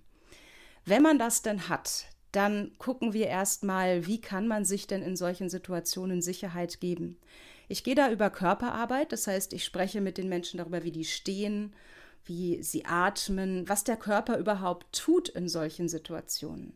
Wenn 0.86 1.02
man 1.02 1.20
das 1.20 1.42
denn 1.42 1.68
hat, 1.68 2.06
dann 2.32 2.72
gucken 2.78 3.14
wir 3.14 3.28
erstmal, 3.28 4.08
wie 4.08 4.22
kann 4.22 4.48
man 4.48 4.66
sich 4.66 4.88
denn 4.88 5.02
in 5.02 5.16
solchen 5.16 5.50
Situationen 5.50 6.22
Sicherheit 6.22 6.80
geben. 6.80 7.18
Ich 7.68 7.84
gehe 7.84 7.96
da 7.96 8.12
über 8.12 8.30
Körperarbeit, 8.30 9.12
das 9.12 9.26
heißt, 9.26 9.54
ich 9.54 9.64
spreche 9.64 10.02
mit 10.02 10.18
den 10.18 10.30
Menschen 10.30 10.58
darüber, 10.58 10.84
wie 10.84 10.92
die 10.92 11.06
stehen, 11.06 11.74
wie 12.26 12.62
sie 12.62 12.86
atmen, 12.86 13.68
was 13.70 13.84
der 13.84 13.98
Körper 13.98 14.38
überhaupt 14.38 14.98
tut 14.98 15.30
in 15.30 15.48
solchen 15.48 15.88
Situationen. 15.88 16.76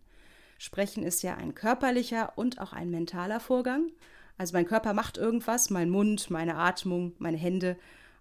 Sprechen 0.60 1.04
ist 1.04 1.24
ja 1.24 1.36
ein 1.36 1.56
körperlicher 1.56 2.34
und 2.36 2.60
auch 2.60 2.74
ein 2.74 2.92
mentaler 2.92 3.40
Vorgang. 3.40 3.94
Also 4.38 4.54
mein 4.54 4.66
Körper 4.66 4.94
macht 4.94 5.18
irgendwas, 5.18 5.70
mein 5.70 5.90
Mund, 5.90 6.30
meine 6.30 6.56
Atmung, 6.56 7.14
meine 7.18 7.38
Hände, 7.38 7.78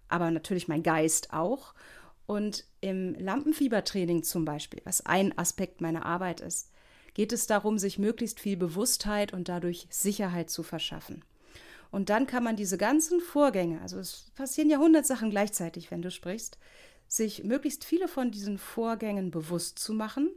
aber 0.07 0.31
natürlich 0.31 0.69
mein 0.69 0.81
Geist 0.81 1.33
auch. 1.33 1.73
Und 2.27 2.63
im 2.79 3.13
Lampenfiebertraining 3.15 4.23
zum 4.23 4.45
Beispiel, 4.45 4.81
was 4.85 5.05
ein 5.05 5.37
Aspekt 5.37 5.81
meiner 5.81 6.05
Arbeit 6.05 6.39
ist, 6.39 6.71
geht 7.13 7.33
es 7.33 7.45
darum, 7.45 7.77
sich 7.77 7.99
möglichst 7.99 8.39
viel 8.39 8.55
Bewusstheit 8.55 9.33
und 9.33 9.49
dadurch 9.49 9.87
Sicherheit 9.89 10.49
zu 10.49 10.63
verschaffen. 10.63 11.25
Und 11.91 12.09
dann 12.09 12.25
kann 12.25 12.45
man 12.45 12.55
diese 12.55 12.77
ganzen 12.77 13.19
Vorgänge, 13.19 13.81
also 13.81 13.99
es 13.99 14.31
passieren 14.35 14.69
ja 14.69 14.77
hundert 14.77 15.05
Sachen 15.05 15.29
gleichzeitig, 15.29 15.91
wenn 15.91 16.01
du 16.01 16.09
sprichst, 16.09 16.57
sich 17.05 17.43
möglichst 17.43 17.83
viele 17.83 18.07
von 18.07 18.31
diesen 18.31 18.57
Vorgängen 18.57 19.29
bewusst 19.29 19.79
zu 19.79 19.93
machen 19.93 20.29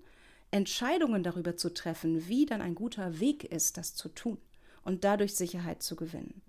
Entscheidungen 0.52 1.22
darüber 1.22 1.56
zu 1.56 1.72
treffen, 1.72 2.28
wie 2.28 2.46
dann 2.46 2.60
ein 2.60 2.74
guter 2.74 3.18
Weg 3.18 3.44
ist, 3.44 3.78
das 3.78 3.94
zu 3.94 4.08
tun 4.10 4.38
und 4.84 5.02
dadurch 5.02 5.34
Sicherheit 5.34 5.82
zu 5.82 5.96
gewinnen. 5.96 6.42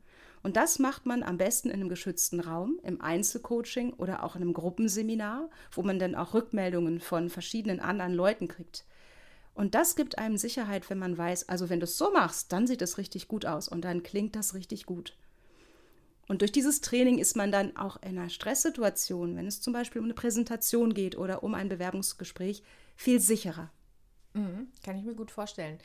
Und 0.44 0.58
das 0.58 0.78
macht 0.78 1.06
man 1.06 1.24
am 1.24 1.38
besten 1.38 1.70
in 1.70 1.76
einem 1.76 1.88
geschützten 1.88 2.42
Raum, 2.42 2.78
im 2.84 3.00
Einzelcoaching 3.00 3.94
oder 3.94 4.24
auch 4.24 4.36
in 4.36 4.42
einem 4.42 4.54
Gruppenseminar, 4.54 5.50
wo 5.72 5.84
man 5.84 6.00
dann 6.00 6.16
auch 6.16 6.34
Rückmeldungen 6.34 7.00
von 7.00 7.30
verschiedenen 7.30 7.80
anderen 7.80 8.14
Leuten 8.14 8.50
kriegt. 8.50 8.86
Und 9.56 9.74
das 9.74 9.96
gibt 9.96 10.18
einem 10.18 10.36
Sicherheit, 10.36 10.90
wenn 10.90 11.00
man 11.00 11.18
weiß, 11.18 11.48
also 11.48 11.70
wenn 11.70 11.80
du 11.80 11.86
es 11.86 11.98
so 11.98 12.12
machst, 12.12 12.52
dann 12.52 12.68
sieht 12.68 12.82
es 12.82 12.98
richtig 12.98 13.30
gut 13.30 13.46
aus 13.46 13.70
und 13.70 13.86
dann 13.86 14.04
klingt 14.04 14.36
das 14.36 14.54
richtig 14.54 14.86
gut. 14.86 15.16
Und 16.28 16.42
durch 16.42 16.52
dieses 16.52 16.82
Training 16.82 17.20
ist 17.20 17.38
man 17.38 17.52
dann 17.52 17.78
auch 17.78 18.02
in 18.02 18.18
einer 18.18 18.30
Stresssituation, 18.30 19.38
wenn 19.38 19.48
es 19.48 19.62
zum 19.62 19.72
Beispiel 19.72 20.00
um 20.00 20.06
eine 20.06 20.14
Präsentation 20.14 20.94
geht 20.94 21.18
oder 21.18 21.44
um 21.44 21.54
ein 21.54 21.70
Bewerbungsgespräch, 21.70 22.64
viel 22.96 23.22
sicherer. 23.22 23.72
Mhm, 24.34 24.68
kann 24.84 24.98
ich 24.98 25.04
mir 25.04 25.16
gut 25.16 25.32
vorstellen. 25.32 25.80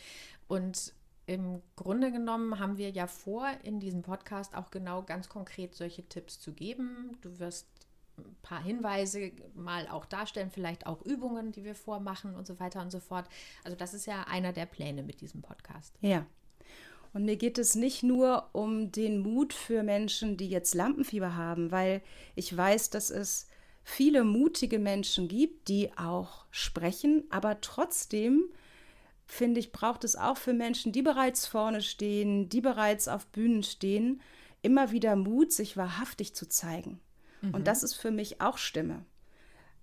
Und 0.46 0.92
im 1.26 1.60
Grunde 1.76 2.10
genommen 2.10 2.58
haben 2.58 2.78
wir 2.78 2.90
ja 2.90 3.06
vor, 3.06 3.46
in 3.62 3.80
diesem 3.80 4.02
Podcast 4.02 4.56
auch 4.56 4.70
genau 4.70 5.02
ganz 5.02 5.28
konkret 5.28 5.74
solche 5.74 6.02
Tipps 6.08 6.40
zu 6.40 6.52
geben. 6.52 7.18
Du 7.20 7.38
wirst 7.38 7.66
ein 8.16 8.36
paar 8.42 8.62
Hinweise 8.62 9.32
mal 9.54 9.88
auch 9.88 10.06
darstellen, 10.06 10.50
vielleicht 10.50 10.86
auch 10.86 11.02
Übungen, 11.02 11.52
die 11.52 11.64
wir 11.64 11.74
vormachen 11.74 12.34
und 12.34 12.46
so 12.46 12.58
weiter 12.58 12.80
und 12.80 12.90
so 12.90 12.98
fort. 12.98 13.28
Also 13.62 13.76
das 13.76 13.94
ist 13.94 14.06
ja 14.06 14.22
einer 14.22 14.52
der 14.52 14.66
Pläne 14.66 15.02
mit 15.02 15.20
diesem 15.20 15.42
Podcast. 15.42 15.94
Ja. 16.00 16.26
Und 17.12 17.24
mir 17.24 17.36
geht 17.36 17.58
es 17.58 17.74
nicht 17.74 18.02
nur 18.02 18.48
um 18.52 18.92
den 18.92 19.20
Mut 19.20 19.52
für 19.52 19.82
Menschen, 19.82 20.36
die 20.36 20.48
jetzt 20.48 20.74
Lampenfieber 20.74 21.36
haben, 21.36 21.70
weil 21.70 22.02
ich 22.34 22.54
weiß, 22.54 22.90
dass 22.90 23.10
es 23.10 23.47
viele 23.88 24.22
mutige 24.22 24.78
Menschen 24.78 25.28
gibt, 25.28 25.68
die 25.68 25.96
auch 25.96 26.44
sprechen, 26.50 27.24
aber 27.30 27.62
trotzdem 27.62 28.44
finde 29.24 29.60
ich, 29.60 29.72
braucht 29.72 30.04
es 30.04 30.14
auch 30.14 30.36
für 30.36 30.52
Menschen, 30.52 30.92
die 30.92 31.00
bereits 31.00 31.46
vorne 31.46 31.80
stehen, 31.80 32.50
die 32.50 32.60
bereits 32.60 33.08
auf 33.08 33.26
Bühnen 33.28 33.62
stehen, 33.62 34.20
immer 34.60 34.90
wieder 34.90 35.16
Mut, 35.16 35.52
sich 35.52 35.76
wahrhaftig 35.76 36.34
zu 36.34 36.46
zeigen. 36.48 37.00
Mhm. 37.40 37.54
Und 37.54 37.66
das 37.66 37.82
ist 37.82 37.94
für 37.94 38.10
mich 38.10 38.42
auch 38.42 38.58
Stimme. 38.58 39.06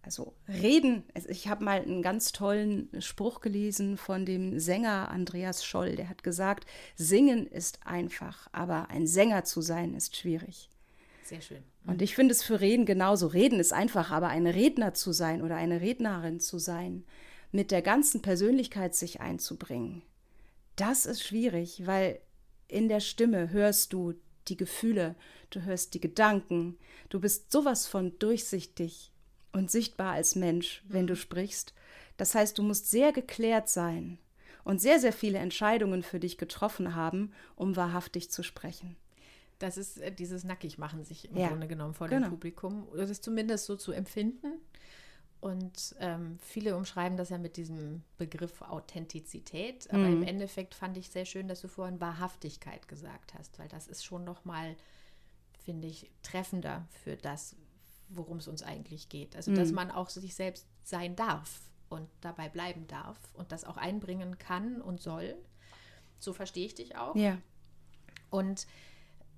Also 0.04 0.36
reden, 0.48 1.04
ich 1.28 1.48
habe 1.48 1.66
mal 1.66 1.82
einen 1.82 2.04
ganz 2.04 2.32
tollen 2.32 2.90
Spruch 3.00 3.42
gelesen 3.42 3.98
von 3.98 4.24
dem 4.24 4.60
Sänger 4.60 5.10
Andreas 5.10 5.66
Scholl, 5.66 5.96
der 5.96 6.10
hat 6.10 6.22
gesagt, 6.22 6.68
singen 6.96 7.48
ist 7.48 7.88
einfach, 7.88 8.48
aber 8.52 8.92
ein 8.92 9.08
Sänger 9.08 9.46
zu 9.46 9.62
sein 9.62 9.96
ist 9.96 10.16
schwierig. 10.16 10.70
Sehr 11.26 11.42
schön. 11.42 11.64
Und 11.88 12.04
ich 12.04 12.14
finde 12.14 12.34
es 12.34 12.44
für 12.44 12.62
Reden 12.62 12.86
genauso. 12.86 13.26
Reden 13.28 13.60
ist 13.60 13.74
einfach, 13.74 14.12
aber 14.12 14.28
ein 14.28 14.46
Redner 14.46 14.94
zu 14.94 15.12
sein 15.12 15.42
oder 15.42 15.56
eine 15.56 15.82
Rednerin 15.82 16.40
zu 16.40 16.60
sein, 16.60 17.04
mit 17.52 17.72
der 17.72 17.82
ganzen 17.82 18.22
Persönlichkeit 18.22 18.94
sich 18.94 19.22
einzubringen, 19.22 20.04
das 20.76 21.06
ist 21.06 21.24
schwierig, 21.24 21.88
weil 21.88 22.20
in 22.68 22.90
der 22.90 23.00
Stimme 23.00 23.50
hörst 23.52 23.94
du 23.94 24.14
die 24.48 24.58
Gefühle, 24.58 25.16
du 25.50 25.64
hörst 25.64 25.94
die 25.94 26.02
Gedanken, 26.02 26.78
du 27.10 27.20
bist 27.20 27.52
sowas 27.52 27.88
von 27.88 28.18
durchsichtig 28.20 29.12
und 29.54 29.72
sichtbar 29.72 30.14
als 30.14 30.36
Mensch, 30.36 30.84
wenn 30.88 31.08
du 31.08 31.14
mhm. 31.14 31.20
sprichst. 31.20 31.74
Das 32.18 32.36
heißt, 32.36 32.58
du 32.58 32.64
musst 32.64 32.92
sehr 32.92 33.14
geklärt 33.14 33.70
sein 33.70 34.20
und 34.64 34.82
sehr, 34.82 35.00
sehr 35.00 35.14
viele 35.14 35.40
Entscheidungen 35.40 36.04
für 36.04 36.20
dich 36.20 36.38
getroffen 36.38 36.94
haben, 36.94 37.34
um 37.56 37.76
wahrhaftig 37.76 38.30
zu 38.30 38.44
sprechen. 38.44 38.96
Das 39.60 39.78
ist 39.78 40.00
äh, 40.00 40.12
dieses 40.12 40.44
Nackigmachen 40.44 41.04
sich 41.04 41.30
im 41.30 41.38
ja, 41.38 41.48
Grunde 41.48 41.68
genommen 41.68 41.94
vor 41.94 42.08
genau. 42.08 42.28
dem 42.28 42.32
Publikum. 42.32 42.88
Oder 42.90 43.06
das 43.06 43.22
zumindest 43.22 43.66
so 43.66 43.76
zu 43.76 43.92
empfinden. 43.92 44.60
Und 45.42 45.96
ähm, 46.00 46.40
viele 46.42 46.76
umschreiben 46.76 47.18
das 47.18 47.30
ja 47.30 47.38
mit 47.38 47.56
diesem 47.58 48.02
Begriff 48.18 48.62
Authentizität. 48.64 49.88
Aber 49.92 50.04
mhm. 50.04 50.22
im 50.22 50.24
Endeffekt 50.24 50.74
fand 50.74 50.98
ich 50.98 51.10
sehr 51.10 51.26
schön, 51.26 51.48
dass 51.48 51.62
du 51.62 51.68
vorhin 51.68 52.02
Wahrhaftigkeit 52.02 52.88
gesagt 52.88 53.34
hast, 53.36 53.60
weil 53.60 53.68
das 53.68 53.88
ist 53.88 54.04
schon 54.04 54.24
nochmal, 54.24 54.76
finde 55.64 55.88
ich, 55.88 56.10
treffender 56.24 56.88
für 57.04 57.16
das, 57.16 57.56
worum 58.10 58.38
es 58.38 58.48
uns 58.48 58.64
eigentlich 58.64 59.10
geht. 59.10 59.36
Also, 59.36 59.52
mhm. 59.52 59.56
dass 59.56 59.72
man 59.72 59.92
auch 59.92 60.10
sich 60.10 60.34
selbst 60.34 60.66
sein 60.84 61.16
darf 61.16 61.62
und 61.90 62.10
dabei 62.22 62.50
bleiben 62.50 62.88
darf 62.88 63.18
und 63.34 63.52
das 63.52 63.66
auch 63.66 63.78
einbringen 63.78 64.38
kann 64.40 64.82
und 64.82 65.00
soll. 65.00 65.36
So 66.18 66.34
verstehe 66.34 66.66
ich 66.66 66.74
dich 66.74 66.96
auch. 66.98 67.16
Ja. 67.16 67.38
Und 68.32 68.66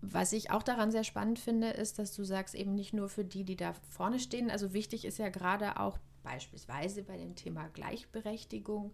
was 0.02 0.34
ich 0.34 0.52
auch 0.52 0.64
daran 0.64 0.92
sehr 0.92 1.04
spannend 1.04 1.40
finde, 1.40 1.70
ist, 1.70 2.00
dass 2.00 2.14
du 2.14 2.24
sagst, 2.24 2.56
eben 2.56 2.76
nicht 2.76 2.94
nur 2.94 3.10
für 3.10 3.26
die, 3.26 3.44
die 3.44 3.56
da 3.56 3.74
vorne 3.90 4.20
stehen. 4.20 4.52
Also 4.52 4.74
wichtig 4.74 5.06
ist 5.06 5.18
ja 5.18 5.30
gerade 5.30 5.80
auch 5.80 5.98
beispielsweise 6.24 7.04
bei 7.04 7.18
dem 7.18 7.36
Thema 7.36 7.68
Gleichberechtigung, 7.70 8.94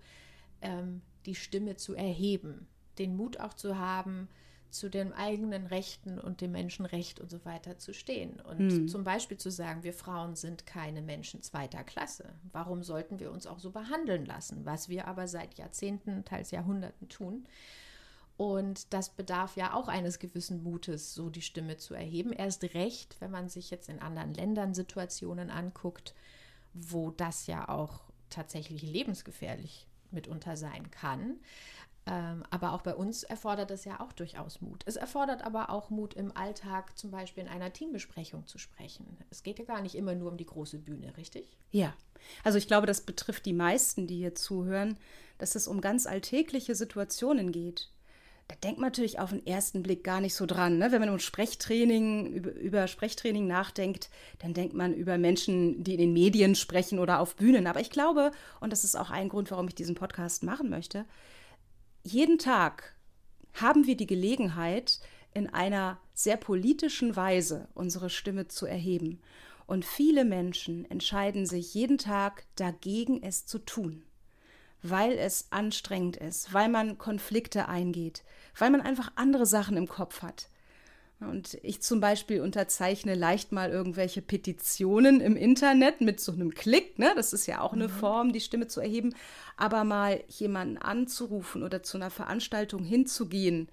ähm, 0.62 1.02
die 1.26 1.36
Stimme 1.36 1.76
zu 1.76 1.96
erheben, 1.96 2.68
den 3.00 3.16
Mut 3.16 3.40
auch 3.40 3.54
zu 3.54 3.78
haben, 3.78 4.30
zu 4.74 4.90
den 4.90 5.14
eigenen 5.14 5.68
Rechten 5.68 6.20
und 6.20 6.42
dem 6.42 6.52
Menschenrecht 6.52 7.20
und 7.20 7.30
so 7.30 7.46
weiter 7.46 7.78
zu 7.78 7.94
stehen. 7.94 8.40
Und 8.40 8.72
hm. 8.72 8.88
zum 8.88 9.04
Beispiel 9.04 9.38
zu 9.38 9.52
sagen, 9.52 9.84
wir 9.84 9.94
Frauen 9.94 10.36
sind 10.36 10.66
keine 10.66 11.04
Menschen 11.04 11.44
zweiter 11.44 11.84
Klasse. 11.84 12.34
Warum 12.52 12.82
sollten 12.82 13.20
wir 13.20 13.32
uns 13.32 13.46
auch 13.46 13.60
so 13.60 13.70
behandeln 13.70 14.26
lassen? 14.26 14.66
Was 14.66 14.90
wir 14.90 15.08
aber 15.08 15.28
seit 15.28 15.56
Jahrzehnten, 15.56 16.26
teils 16.26 16.50
Jahrhunderten 16.50 17.08
tun. 17.08 17.46
Und 18.36 18.94
das 18.94 19.10
bedarf 19.10 19.56
ja 19.56 19.74
auch 19.74 19.88
eines 19.88 20.18
gewissen 20.20 20.64
Mutes, 20.64 21.14
so 21.14 21.30
die 21.30 21.42
Stimme 21.42 21.78
zu 21.78 21.94
erheben. 21.94 22.34
Erst 22.34 22.64
recht, 22.74 23.16
wenn 23.20 23.32
man 23.32 23.48
sich 23.48 23.70
jetzt 23.70 23.90
in 23.90 24.00
anderen 24.00 24.34
Ländern 24.34 24.74
Situationen 24.74 25.52
anguckt, 25.52 26.16
wo 26.74 27.12
das 27.12 27.46
ja 27.46 27.70
auch 27.70 28.02
tatsächlich 28.30 28.82
lebensgefährlich 28.82 29.86
mitunter 30.10 30.58
sein 30.58 30.90
kann. 30.90 31.40
Ähm, 32.06 32.44
aber 32.50 32.74
auch 32.74 32.82
bei 32.82 32.96
uns 32.96 33.24
erfordert 33.24 33.72
es 33.72 33.86
ja 33.86 34.02
auch 34.02 34.12
durchaus 34.12 34.60
Mut. 34.60 34.84
Es 34.86 34.98
erfordert 34.98 35.44
aber 35.44 35.70
auch 35.70 35.90
Mut 35.90 36.16
im 36.16 36.36
Alltag, 36.36 36.98
zum 36.98 37.12
Beispiel 37.12 37.44
in 37.44 37.50
einer 37.50 37.72
Teambesprechung 37.72 38.46
zu 38.46 38.58
sprechen. 38.58 39.18
Es 39.30 39.44
geht 39.44 39.60
ja 39.60 39.66
gar 39.66 39.82
nicht 39.82 39.96
immer 39.96 40.14
nur 40.14 40.32
um 40.32 40.38
die 40.38 40.46
große 40.46 40.80
Bühne, 40.80 41.16
richtig? 41.16 41.56
Ja, 41.72 41.94
also 42.44 42.58
ich 42.58 42.68
glaube, 42.68 42.88
das 42.88 43.02
betrifft 43.02 43.46
die 43.46 43.54
meisten, 43.54 44.08
die 44.08 44.18
hier 44.18 44.36
zuhören, 44.36 44.98
dass 45.38 45.56
es 45.56 45.68
um 45.68 45.80
ganz 45.80 46.06
alltägliche 46.06 46.76
Situationen 46.76 47.54
geht 47.54 47.93
da 48.54 48.60
denkt 48.68 48.80
man 48.80 48.90
natürlich 48.90 49.18
auf 49.18 49.32
den 49.32 49.46
ersten 49.48 49.82
Blick 49.82 50.04
gar 50.04 50.22
nicht 50.22 50.36
so 50.36 50.46
dran. 50.46 50.78
Ne? 50.78 50.92
Wenn 50.92 51.00
man 51.00 51.10
um 51.10 51.18
Sprechtraining, 51.18 52.28
über, 52.28 52.52
über, 52.52 52.88
Sprechtraining 52.88 53.48
nachdenkt, 53.48 54.12
dann 54.40 54.54
denkt 54.54 54.76
man 54.76 54.94
über 54.94 55.18
Menschen, 55.18 55.84
die 55.84 55.94
in 55.94 56.00
den 56.00 56.14
Medien 56.14 56.54
sprechen 56.54 57.00
oder 57.00 57.20
auf 57.20 57.36
Bühnen. 57.36 57.66
Aber 57.66 57.80
ich 57.80 57.90
glaube, 57.90 58.32
und 58.60 58.72
das 58.72 58.84
ist 58.84 58.96
auch 58.96 59.10
ein 59.10 59.30
Grund, 59.30 59.50
warum 59.50 59.68
ich 59.68 59.76
diesen 59.76 59.96
Podcast 59.96 60.44
machen 60.44 60.70
möchte, 60.70 61.06
jeden 62.04 62.38
Tag 62.38 62.94
haben 63.54 63.88
wir 63.88 63.98
die 63.98 64.08
Gelegenheit, 64.08 65.00
in 65.34 65.52
einer 65.52 66.00
sehr 66.14 66.38
politischen 66.38 67.16
Weise 67.16 67.68
unsere 67.74 68.12
Stimme 68.12 68.50
zu 68.50 68.68
erheben. 68.68 69.20
Und 69.66 69.84
viele 69.84 70.26
Menschen 70.26 70.86
entscheiden 70.92 71.48
sich 71.48 71.74
jeden 71.74 71.98
Tag 71.98 72.46
dagegen, 72.56 73.24
es 73.24 73.48
zu 73.48 73.58
tun 73.58 74.04
weil 74.84 75.14
es 75.14 75.48
anstrengend 75.50 76.18
ist, 76.18 76.54
weil 76.54 76.70
man 76.70 76.98
Konflikte 76.98 77.68
eingeht, 77.68 78.24
weil 78.58 78.70
man 78.70 78.82
einfach 78.82 79.12
andere 79.16 79.46
Sachen 79.46 79.78
im 79.78 79.88
Kopf 79.88 80.22
hat. 80.22 80.50
Und 81.22 81.58
ich 81.64 81.82
zum 81.82 82.02
Beispiel 82.02 82.42
unterzeichne 82.42 83.16
leicht 83.16 83.54
mal 83.54 83.70
irgendwelche 83.70 84.22
Petitionen 84.22 85.22
im 85.22 85.38
Internet 85.38 86.02
mit 86.02 86.20
so 86.20 86.34
einem 86.34 86.54
Klick, 86.54 87.00
ne? 87.00 87.14
Das 87.16 87.32
ist 87.32 87.46
ja 87.46 87.62
auch 87.62 87.72
eine 87.72 87.88
mhm. 87.88 87.92
Form, 87.92 88.34
die 88.34 88.42
Stimme 88.42 88.68
zu 88.68 88.82
erheben. 88.82 89.16
Aber 89.56 89.86
mal 89.86 90.22
jemanden 90.28 90.78
anzurufen 90.78 91.64
oder 91.64 91.82
zu 91.82 91.98
einer 91.98 92.10
Veranstaltung 92.10 92.84
hinzugehen, 92.84 93.70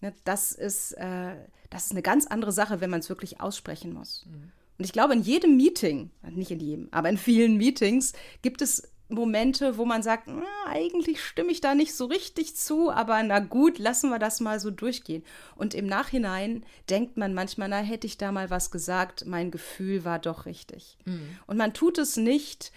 ne? 0.00 0.14
das, 0.24 0.52
ist, 0.52 0.92
äh, 0.92 1.34
das 1.70 1.86
ist 1.86 1.92
eine 1.92 2.02
ganz 2.02 2.26
andere 2.26 2.52
Sache, 2.52 2.80
wenn 2.80 2.90
man 2.90 3.00
es 3.00 3.08
wirklich 3.08 3.40
aussprechen 3.40 3.92
muss. 3.92 4.26
Mhm. 4.26 4.52
Und 4.78 4.84
ich 4.84 4.92
glaube, 4.92 5.14
in 5.14 5.22
jedem 5.22 5.56
Meeting, 5.56 6.10
nicht 6.30 6.50
in 6.50 6.60
jedem, 6.60 6.88
aber 6.92 7.08
in 7.08 7.18
vielen 7.18 7.56
Meetings 7.56 8.14
gibt 8.42 8.62
es 8.62 8.91
Momente, 9.12 9.76
wo 9.76 9.84
man 9.84 10.02
sagt, 10.02 10.26
na, 10.26 10.42
eigentlich 10.66 11.22
stimme 11.22 11.52
ich 11.52 11.60
da 11.60 11.74
nicht 11.74 11.94
so 11.94 12.06
richtig 12.06 12.56
zu, 12.56 12.90
aber 12.90 13.22
na 13.22 13.38
gut, 13.38 13.78
lassen 13.78 14.10
wir 14.10 14.18
das 14.18 14.40
mal 14.40 14.58
so 14.58 14.70
durchgehen. 14.70 15.22
Und 15.54 15.74
im 15.74 15.86
Nachhinein 15.86 16.64
denkt 16.90 17.16
man 17.16 17.34
manchmal, 17.34 17.68
na, 17.68 17.78
hätte 17.78 18.06
ich 18.06 18.18
da 18.18 18.32
mal 18.32 18.50
was 18.50 18.70
gesagt, 18.70 19.26
mein 19.26 19.50
Gefühl 19.50 20.04
war 20.04 20.18
doch 20.18 20.46
richtig. 20.46 20.98
Mhm. 21.04 21.36
Und 21.46 21.56
man 21.56 21.74
tut 21.74 21.98
es 21.98 22.16
nicht, 22.16 22.72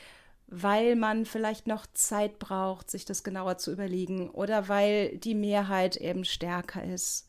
weil 0.47 0.95
man 0.95 1.25
vielleicht 1.25 1.67
noch 1.67 1.85
Zeit 1.93 2.37
braucht, 2.37 2.91
sich 2.91 3.05
das 3.05 3.23
genauer 3.23 3.57
zu 3.57 3.71
überlegen 3.71 4.29
oder 4.29 4.67
weil 4.67 5.17
die 5.17 5.35
Mehrheit 5.35 5.97
eben 5.97 6.25
stärker 6.25 6.83
ist. 6.83 7.27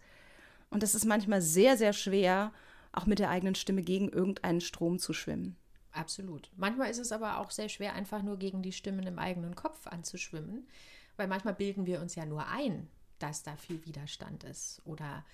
Und 0.71 0.83
es 0.83 0.95
ist 0.95 1.07
manchmal 1.07 1.41
sehr, 1.41 1.77
sehr 1.77 1.93
schwer, 1.93 2.53
auch 2.93 3.07
mit 3.07 3.19
der 3.19 3.31
eigenen 3.31 3.55
Stimme 3.55 3.83
gegen 3.83 4.09
irgendeinen 4.09 4.61
Strom 4.61 4.99
zu 4.99 5.13
schwimmen. 5.13 5.57
Absolut. 5.97 6.51
Manchmal 6.57 6.91
ist 6.91 6.99
es 6.99 7.11
aber 7.11 7.39
auch 7.39 7.51
sehr 7.51 7.71
schwer, 7.71 7.95
einfach 7.95 8.23
nur 8.23 8.39
gegen 8.39 8.61
die 8.61 8.73
Stimmen 8.73 9.07
im 9.07 9.19
eigenen 9.19 9.55
Kopf 9.55 9.87
anzuschwimmen, 9.87 10.69
weil 11.17 11.27
manchmal 11.27 11.55
bilden 11.55 11.87
wir 11.87 12.03
uns 12.03 12.15
ja 12.15 12.27
nur 12.27 12.47
ein, 12.49 12.89
dass 13.19 13.43
da 13.43 13.57
viel 13.57 13.85
Widerstand 13.87 14.45
ist 14.45 14.83
oder 14.85 15.25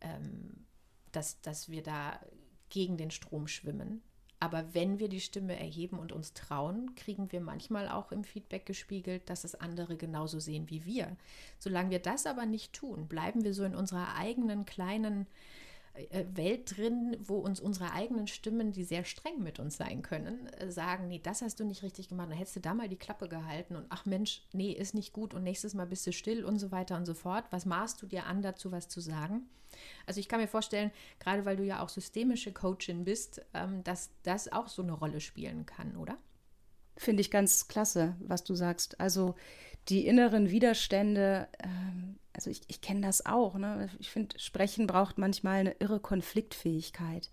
ähm, 0.00 0.64
dass, 1.10 1.40
dass 1.40 1.70
wir 1.70 1.82
da 1.82 2.20
gegen 2.68 2.96
den 2.96 3.10
Strom 3.10 3.48
schwimmen. 3.48 4.00
Aber 4.38 4.74
wenn 4.74 5.00
wir 5.00 5.08
die 5.08 5.20
Stimme 5.20 5.58
erheben 5.58 5.98
und 5.98 6.12
uns 6.12 6.34
trauen, 6.34 6.94
kriegen 6.94 7.32
wir 7.32 7.40
manchmal 7.40 7.88
auch 7.88 8.12
im 8.12 8.22
Feedback 8.22 8.64
gespiegelt, 8.64 9.28
dass 9.28 9.42
es 9.42 9.56
andere 9.56 9.96
genauso 9.96 10.38
sehen 10.38 10.70
wie 10.70 10.84
wir. 10.84 11.16
Solange 11.58 11.90
wir 11.90 12.00
das 12.00 12.26
aber 12.26 12.46
nicht 12.46 12.74
tun, 12.74 13.08
bleiben 13.08 13.42
wir 13.42 13.54
so 13.54 13.64
in 13.64 13.74
unserer 13.74 14.14
eigenen 14.14 14.66
kleinen 14.66 15.26
Welt 16.34 16.76
drin, 16.76 17.16
wo 17.20 17.38
uns 17.38 17.60
unsere 17.60 17.92
eigenen 17.92 18.26
Stimmen, 18.26 18.72
die 18.72 18.84
sehr 18.84 19.04
streng 19.04 19.42
mit 19.42 19.58
uns 19.58 19.76
sein 19.76 20.02
können, 20.02 20.46
äh, 20.48 20.70
sagen, 20.70 21.08
nee, 21.08 21.20
das 21.22 21.42
hast 21.42 21.60
du 21.60 21.64
nicht 21.64 21.82
richtig 21.82 22.08
gemacht, 22.08 22.30
dann 22.30 22.36
hättest 22.36 22.56
du 22.56 22.60
da 22.60 22.74
mal 22.74 22.88
die 22.88 22.96
Klappe 22.96 23.28
gehalten 23.28 23.76
und 23.76 23.86
ach 23.88 24.04
Mensch, 24.04 24.42
nee, 24.52 24.72
ist 24.72 24.94
nicht 24.94 25.12
gut 25.12 25.34
und 25.34 25.42
nächstes 25.42 25.74
Mal 25.74 25.86
bist 25.86 26.06
du 26.06 26.12
still 26.12 26.44
und 26.44 26.58
so 26.58 26.70
weiter 26.70 26.96
und 26.96 27.06
so 27.06 27.14
fort. 27.14 27.44
Was 27.50 27.66
maßt 27.66 28.00
du 28.02 28.06
dir 28.06 28.26
an, 28.26 28.42
dazu 28.42 28.72
was 28.72 28.88
zu 28.88 29.00
sagen? 29.00 29.48
Also 30.06 30.20
ich 30.20 30.28
kann 30.28 30.40
mir 30.40 30.48
vorstellen, 30.48 30.90
gerade 31.18 31.44
weil 31.44 31.56
du 31.56 31.64
ja 31.64 31.82
auch 31.82 31.88
systemische 31.88 32.52
Coachin 32.52 33.04
bist, 33.04 33.42
ähm, 33.54 33.82
dass 33.84 34.10
das 34.22 34.52
auch 34.52 34.68
so 34.68 34.82
eine 34.82 34.92
Rolle 34.92 35.20
spielen 35.20 35.66
kann, 35.66 35.96
oder? 35.96 36.18
Finde 36.96 37.20
ich 37.20 37.30
ganz 37.30 37.68
klasse, 37.68 38.16
was 38.20 38.44
du 38.44 38.54
sagst. 38.54 39.00
Also 39.00 39.34
die 39.88 40.06
inneren 40.06 40.50
Widerstände, 40.50 41.48
ähm, 41.62 42.18
also 42.32 42.50
ich, 42.50 42.62
ich 42.68 42.80
kenne 42.80 43.02
das 43.02 43.24
auch. 43.24 43.54
Ne? 43.54 43.88
Ich 43.98 44.10
finde, 44.10 44.38
Sprechen 44.38 44.86
braucht 44.86 45.18
manchmal 45.18 45.60
eine 45.60 45.76
irre 45.78 46.00
Konfliktfähigkeit. 46.00 47.30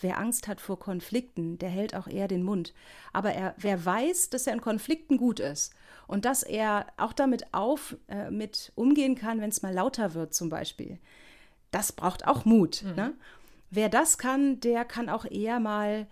Wer 0.00 0.18
Angst 0.18 0.48
hat 0.48 0.60
vor 0.60 0.78
Konflikten, 0.78 1.58
der 1.58 1.68
hält 1.68 1.94
auch 1.94 2.06
eher 2.06 2.26
den 2.26 2.42
Mund. 2.42 2.72
Aber 3.12 3.32
er, 3.32 3.54
wer 3.58 3.84
weiß, 3.84 4.30
dass 4.30 4.46
er 4.46 4.54
in 4.54 4.60
Konflikten 4.60 5.16
gut 5.16 5.38
ist 5.38 5.74
und 6.06 6.24
dass 6.24 6.42
er 6.42 6.86
auch 6.96 7.12
damit 7.12 7.52
auf, 7.54 7.96
äh, 8.08 8.30
mit 8.30 8.72
umgehen 8.74 9.14
kann, 9.14 9.40
wenn 9.40 9.50
es 9.50 9.62
mal 9.62 9.72
lauter 9.72 10.14
wird 10.14 10.34
zum 10.34 10.48
Beispiel, 10.48 10.98
das 11.70 11.92
braucht 11.92 12.26
auch 12.26 12.44
Mut. 12.44 12.82
Mhm. 12.82 12.94
Ne? 12.94 13.14
Wer 13.70 13.88
das 13.88 14.18
kann, 14.18 14.60
der 14.60 14.84
kann 14.84 15.08
auch 15.08 15.24
eher 15.24 15.60
mal 15.60 16.06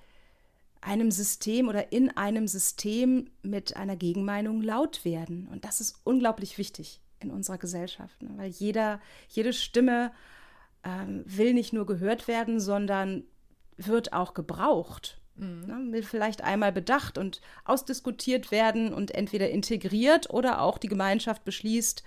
einem 0.80 1.10
System 1.10 1.68
oder 1.68 1.92
in 1.92 2.16
einem 2.16 2.46
System 2.48 3.30
mit 3.42 3.76
einer 3.76 3.96
Gegenmeinung 3.96 4.62
laut 4.62 5.04
werden. 5.04 5.48
Und 5.52 5.64
das 5.64 5.80
ist 5.80 6.00
unglaublich 6.04 6.58
wichtig 6.58 7.00
in 7.20 7.30
unserer 7.30 7.58
Gesellschaft, 7.58 8.22
ne? 8.22 8.30
weil 8.36 8.48
jeder, 8.48 9.00
jede 9.28 9.52
Stimme 9.52 10.10
ähm, 10.84 11.22
will 11.26 11.52
nicht 11.52 11.72
nur 11.72 11.84
gehört 11.84 12.28
werden, 12.28 12.60
sondern 12.60 13.24
wird 13.76 14.12
auch 14.14 14.32
gebraucht. 14.32 15.20
Mhm. 15.36 15.66
Ne? 15.66 15.92
Will 15.92 16.02
vielleicht 16.02 16.42
einmal 16.42 16.72
bedacht 16.72 17.18
und 17.18 17.42
ausdiskutiert 17.64 18.50
werden 18.50 18.94
und 18.94 19.14
entweder 19.14 19.50
integriert 19.50 20.30
oder 20.30 20.62
auch 20.62 20.78
die 20.78 20.88
Gemeinschaft 20.88 21.44
beschließt, 21.44 22.02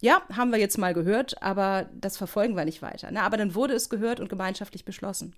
ja, 0.00 0.22
haben 0.34 0.52
wir 0.52 0.58
jetzt 0.58 0.76
mal 0.76 0.92
gehört, 0.92 1.42
aber 1.42 1.88
das 1.94 2.16
verfolgen 2.16 2.54
wir 2.54 2.64
nicht 2.64 2.82
weiter. 2.82 3.10
Ne? 3.10 3.22
Aber 3.22 3.36
dann 3.36 3.54
wurde 3.54 3.74
es 3.74 3.88
gehört 3.88 4.20
und 4.20 4.28
gemeinschaftlich 4.28 4.84
beschlossen. 4.84 5.34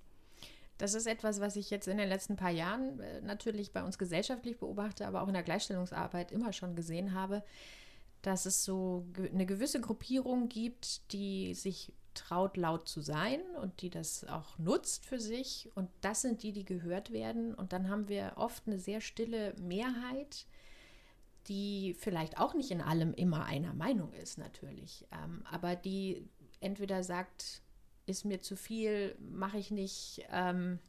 Das 0.79 0.93
ist 0.93 1.07
etwas, 1.07 1.41
was 1.41 1.57
ich 1.57 1.69
jetzt 1.69 1.89
in 1.89 1.97
den 1.97 2.07
letzten 2.07 2.37
paar 2.37 2.49
Jahren 2.49 2.99
äh, 3.01 3.21
natürlich 3.21 3.73
bei 3.73 3.83
uns 3.83 3.97
gesellschaftlich 3.97 4.57
beobachte, 4.57 5.05
aber 5.05 5.21
auch 5.21 5.27
in 5.27 5.33
der 5.33 5.43
Gleichstellungsarbeit 5.43 6.31
immer 6.31 6.53
schon 6.53 6.75
gesehen 6.75 7.13
habe, 7.13 7.43
dass 8.21 8.45
es 8.45 8.63
so 8.63 9.05
eine 9.15 9.45
gewisse 9.45 9.81
Gruppierung 9.81 10.47
gibt, 10.47 11.11
die 11.11 11.53
sich 11.53 11.91
traut, 12.13 12.55
laut 12.55 12.87
zu 12.87 13.01
sein 13.01 13.41
und 13.61 13.81
die 13.81 13.89
das 13.89 14.23
auch 14.25 14.57
nutzt 14.57 15.05
für 15.05 15.19
sich. 15.19 15.69
Und 15.75 15.89
das 15.99 16.21
sind 16.21 16.43
die, 16.43 16.53
die 16.53 16.65
gehört 16.65 17.11
werden. 17.11 17.53
Und 17.53 17.73
dann 17.73 17.89
haben 17.89 18.07
wir 18.07 18.33
oft 18.37 18.65
eine 18.65 18.79
sehr 18.79 19.01
stille 19.01 19.53
Mehrheit, 19.59 20.45
die 21.49 21.93
vielleicht 21.99 22.39
auch 22.39 22.53
nicht 22.53 22.71
in 22.71 22.81
allem 22.81 23.13
immer 23.13 23.45
einer 23.45 23.73
Meinung 23.73 24.13
ist, 24.13 24.37
natürlich, 24.37 25.05
ähm, 25.11 25.43
aber 25.49 25.75
die 25.75 26.25
entweder 26.61 27.03
sagt, 27.03 27.61
ist 28.09 28.25
mir 28.25 28.41
zu 28.41 28.55
viel, 28.55 29.15
mache 29.19 29.57
ich 29.57 29.71
nicht, 29.71 30.25
ähm, 30.31 30.79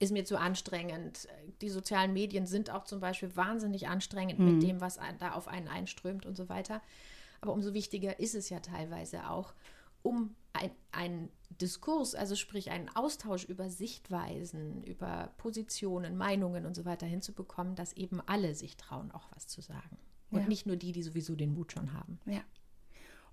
ist 0.00 0.12
mir 0.12 0.24
zu 0.24 0.38
anstrengend. 0.38 1.28
Die 1.62 1.70
sozialen 1.70 2.12
Medien 2.12 2.46
sind 2.46 2.70
auch 2.70 2.84
zum 2.84 3.00
Beispiel 3.00 3.34
wahnsinnig 3.36 3.88
anstrengend 3.88 4.38
mhm. 4.38 4.54
mit 4.54 4.62
dem, 4.62 4.80
was 4.80 4.98
da 5.18 5.32
auf 5.32 5.48
einen 5.48 5.68
einströmt 5.68 6.26
und 6.26 6.36
so 6.36 6.48
weiter. 6.48 6.82
Aber 7.40 7.52
umso 7.52 7.74
wichtiger 7.74 8.18
ist 8.18 8.34
es 8.34 8.50
ja 8.50 8.60
teilweise 8.60 9.30
auch, 9.30 9.54
um 10.02 10.34
einen 10.92 11.30
Diskurs, 11.60 12.14
also 12.14 12.36
sprich 12.36 12.70
einen 12.70 12.88
Austausch 12.94 13.44
über 13.44 13.70
Sichtweisen, 13.70 14.84
über 14.84 15.32
Positionen, 15.38 16.16
Meinungen 16.16 16.66
und 16.66 16.74
so 16.74 16.84
weiter 16.84 17.06
hinzubekommen, 17.06 17.74
dass 17.74 17.92
eben 17.94 18.20
alle 18.26 18.54
sich 18.54 18.76
trauen, 18.76 19.10
auch 19.12 19.28
was 19.34 19.46
zu 19.46 19.62
sagen. 19.62 19.96
Und 20.30 20.42
ja. 20.42 20.48
nicht 20.48 20.66
nur 20.66 20.76
die, 20.76 20.92
die 20.92 21.02
sowieso 21.02 21.36
den 21.36 21.54
Mut 21.54 21.72
schon 21.72 21.92
haben. 21.92 22.20
Ja. 22.26 22.42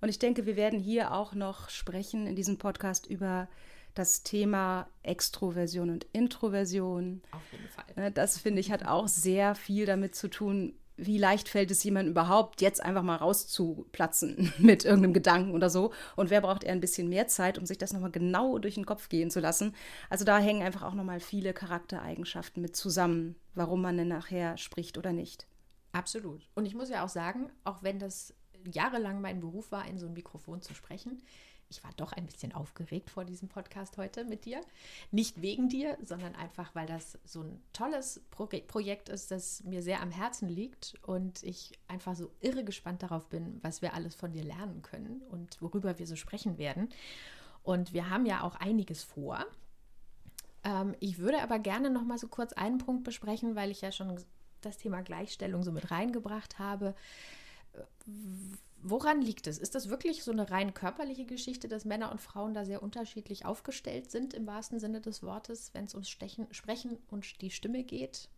Und 0.02 0.10
ich 0.10 0.20
denke, 0.20 0.46
wir 0.46 0.56
werden 0.56 0.80
hier 0.80 1.14
auch 1.14 1.34
noch 1.34 1.70
sprechen 1.70 2.28
in 2.28 2.36
diesem 2.36 2.58
Podcast 2.58 3.06
über 3.06 3.48
das 3.94 4.24
Thema 4.24 4.88
Extroversion 5.04 5.90
und 5.90 6.06
Introversion. 6.12 7.22
Auf 7.32 7.42
jeden 7.52 7.68
Fall. 7.70 7.86
Ne, 7.96 8.12
das 8.12 8.38
finde 8.38 8.62
ich 8.62 8.72
hat 8.72 8.86
auch 8.86 9.08
sehr 9.08 9.54
viel 9.54 9.86
damit 9.86 10.16
zu 10.16 10.30
tun, 10.30 10.74
wie 10.98 11.18
leicht 11.18 11.50
fällt 11.50 11.72
es 11.72 11.84
jemandem 11.84 12.12
überhaupt, 12.12 12.62
jetzt 12.62 12.84
einfach 12.84 13.02
mal 13.02 13.16
rauszuplatzen 13.16 14.54
mit 14.60 14.86
irgendeinem 14.86 15.14
Gedanken 15.14 15.54
oder 15.54 15.70
so? 15.70 15.92
Und 16.16 16.30
wer 16.30 16.42
braucht 16.42 16.64
eher 16.64 16.74
ein 16.74 16.80
bisschen 16.80 17.10
mehr 17.10 17.28
Zeit, 17.28 17.58
um 17.58 17.66
sich 17.66 17.78
das 17.78 17.94
nochmal 17.94 18.12
genau 18.12 18.60
durch 18.60 18.76
den 18.76 18.86
Kopf 18.86 19.10
gehen 19.10 19.32
zu 19.32 19.40
lassen? 19.40 19.76
Also 20.10 20.26
da 20.26 20.38
hängen 20.38 20.64
einfach 20.64 20.84
auch 20.84 20.94
nochmal 20.94 21.20
viele 21.20 21.54
Charaktereigenschaften 21.54 22.62
mit 22.62 22.76
zusammen, 22.76 23.36
warum 23.56 23.82
man 23.82 23.98
denn 23.98 24.10
nachher 24.10 24.58
spricht 24.58 24.98
oder 24.98 25.12
nicht. 25.12 25.48
Absolut. 25.92 26.48
Und 26.56 26.66
ich 26.66 26.76
muss 26.76 26.90
ja 26.90 27.04
auch 27.04 27.10
sagen, 27.10 27.50
auch 27.64 27.84
wenn 27.84 28.00
das 28.00 28.34
jahrelang 28.72 29.22
mein 29.22 29.40
Beruf 29.40 29.72
war, 29.72 29.88
in 29.88 29.98
so 29.98 30.08
ein 30.08 30.14
Mikrofon 30.14 30.62
zu 30.62 30.74
sprechen, 30.74 31.22
ich 31.72 31.84
war 31.86 31.92
doch 31.96 32.12
ein 32.12 32.26
bisschen 32.26 32.54
aufgeregt 32.54 33.10
vor 33.10 33.24
diesem 33.24 33.48
Podcast 33.48 33.98
heute 33.98 34.26
mit 34.26 34.44
dir. 34.44 34.60
Nicht 35.10 35.42
wegen 35.42 35.70
dir, 35.70 35.98
sondern 36.04 36.36
einfach, 36.36 36.76
weil 36.76 36.86
das 36.86 37.18
so 37.24 37.44
ein 37.44 37.64
tolles 37.72 38.22
Pro 38.30 38.46
Projekt 38.46 39.08
ist, 39.08 39.32
das 39.32 39.64
mir 39.64 39.82
sehr 39.82 40.02
am 40.02 40.12
Herzen 40.12 40.50
liegt 40.50 40.96
und 41.04 41.42
ich 41.44 41.72
einfach 41.88 42.16
so 42.16 42.30
irre 42.42 42.66
gespannt 42.66 43.04
darauf 43.04 43.30
bin, 43.30 43.60
was 43.62 43.82
wir 43.82 43.94
alles 43.94 44.16
von 44.16 44.34
dir 44.34 44.44
lernen 44.44 44.82
können 44.82 45.22
und 45.30 45.62
worüber 45.62 45.98
wir 45.98 46.08
so 46.08 46.18
sprechen 46.18 46.58
werden. 46.58 46.90
Und 47.64 47.94
wir 47.94 48.10
haben 48.10 48.26
ja 48.26 48.42
auch 48.42 48.56
einiges 48.56 49.04
vor. 49.04 49.46
Ähm, 50.66 50.94
ich 51.00 51.20
würde 51.20 51.42
aber 51.42 51.58
gerne 51.58 51.90
noch 51.90 52.04
mal 52.04 52.18
so 52.18 52.28
kurz 52.28 52.52
einen 52.52 52.80
Punkt 52.80 53.06
besprechen, 53.06 53.56
weil 53.56 53.72
ich 53.72 53.80
ja 53.80 53.94
schon 53.94 54.20
das 54.60 54.78
Thema 54.78 55.04
Gleichstellung 55.04 55.64
so 55.64 55.72
mit 55.72 55.90
reingebracht 55.90 56.60
habe 56.60 56.96
Woran 58.84 59.22
liegt 59.22 59.46
es? 59.46 59.60
Ist 59.60 59.76
das 59.76 59.90
wirklich 59.90 60.24
so 60.24 60.32
eine 60.32 60.50
rein 60.50 60.74
körperliche 60.74 61.26
Geschichte, 61.26 61.68
dass 61.68 61.86
Männer 61.86 62.12
und 62.12 62.20
Frauen 62.20 62.54
da 62.54 62.66
sehr 62.66 62.82
unterschiedlich 62.82 63.46
aufgestellt 63.46 64.10
sind 64.10 64.34
im 64.34 64.48
wahrsten 64.48 64.80
Sinne 64.80 65.02
des 65.02 65.22
Wortes, 65.22 65.72
wenn 65.74 65.86
es 65.86 65.94
ums 65.94 66.10
Stechen, 66.10 66.48
Sprechen 66.52 66.98
und 67.10 67.42
die 67.42 67.52
Stimme 67.52 67.84
geht? 67.84 68.30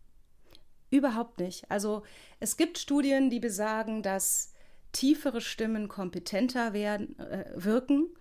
Überhaupt 0.90 1.40
nicht. 1.40 1.70
Also 1.70 2.02
es 2.40 2.56
gibt 2.56 2.78
Studien, 2.78 3.30
die 3.30 3.40
besagen, 3.40 4.02
dass 4.02 4.52
tiefere 4.92 5.40
Stimmen 5.40 5.88
kompetenter 5.88 6.72
werden, 6.72 7.18
äh, 7.18 7.50
wirken 7.56 8.14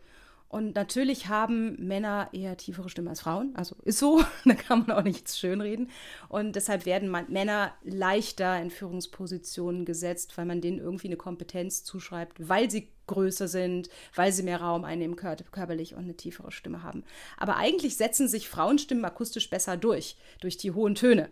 und 0.54 0.76
natürlich 0.76 1.30
haben 1.30 1.76
Männer 1.84 2.30
eher 2.32 2.56
tiefere 2.58 2.88
Stimmen 2.88 3.08
als 3.08 3.22
Frauen. 3.22 3.56
Also 3.56 3.76
ist 3.86 3.98
so, 3.98 4.24
da 4.46 4.54
kann 4.54 4.86
man 4.86 4.92
auch 4.96 5.02
nichts 5.02 5.39
schönreden. 5.39 5.89
Und 6.30 6.56
deshalb 6.56 6.86
werden 6.86 7.10
Männer 7.30 7.74
leichter 7.82 8.62
in 8.62 8.70
Führungspositionen 8.70 9.84
gesetzt, 9.84 10.38
weil 10.38 10.46
man 10.46 10.62
denen 10.62 10.78
irgendwie 10.78 11.08
eine 11.08 11.18
Kompetenz 11.18 11.84
zuschreibt, 11.84 12.48
weil 12.48 12.70
sie 12.70 12.89
größer 13.08 13.48
sind, 13.48 13.89
weil 14.13 14.32
sie 14.32 14.44
mehr 14.44 14.62
Raum 14.62 14.86
einnehmen 14.86 15.16
körperlich 15.16 15.96
und 15.96 16.04
eine 16.04 16.18
tiefere 16.18 16.52
Stimme 16.52 16.84
haben. 16.84 17.04
Aber 17.38 17.58
eigentlich 17.58 17.98
setzen 17.98 18.28
sich 18.28 18.48
Frauenstimmen 18.48 19.04
akustisch 19.06 19.50
besser 19.50 19.76
durch, 19.76 20.18
durch 20.39 20.58
die 20.58 20.70
hohen 20.70 20.94
Töne. 20.94 21.30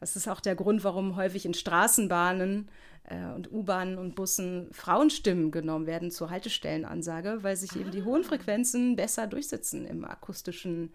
Das 0.00 0.16
ist 0.16 0.26
auch 0.26 0.40
der 0.40 0.56
Grund, 0.56 0.82
warum 0.82 1.14
häufig 1.14 1.46
in 1.46 1.54
Straßenbahnen 1.54 2.68
und 3.10 3.52
U-Bahnen 3.52 3.98
und 3.98 4.14
Bussen 4.14 4.68
Frauenstimmen 4.72 5.50
genommen 5.50 5.86
werden 5.86 6.10
zur 6.10 6.30
Haltestellenansage, 6.30 7.42
weil 7.42 7.56
sich 7.56 7.72
ah. 7.72 7.80
eben 7.80 7.90
die 7.90 8.02
hohen 8.02 8.24
ah. 8.24 8.28
Frequenzen 8.28 8.96
besser 8.96 9.26
durchsetzen 9.26 9.86
im 9.86 10.04
akustischen 10.04 10.92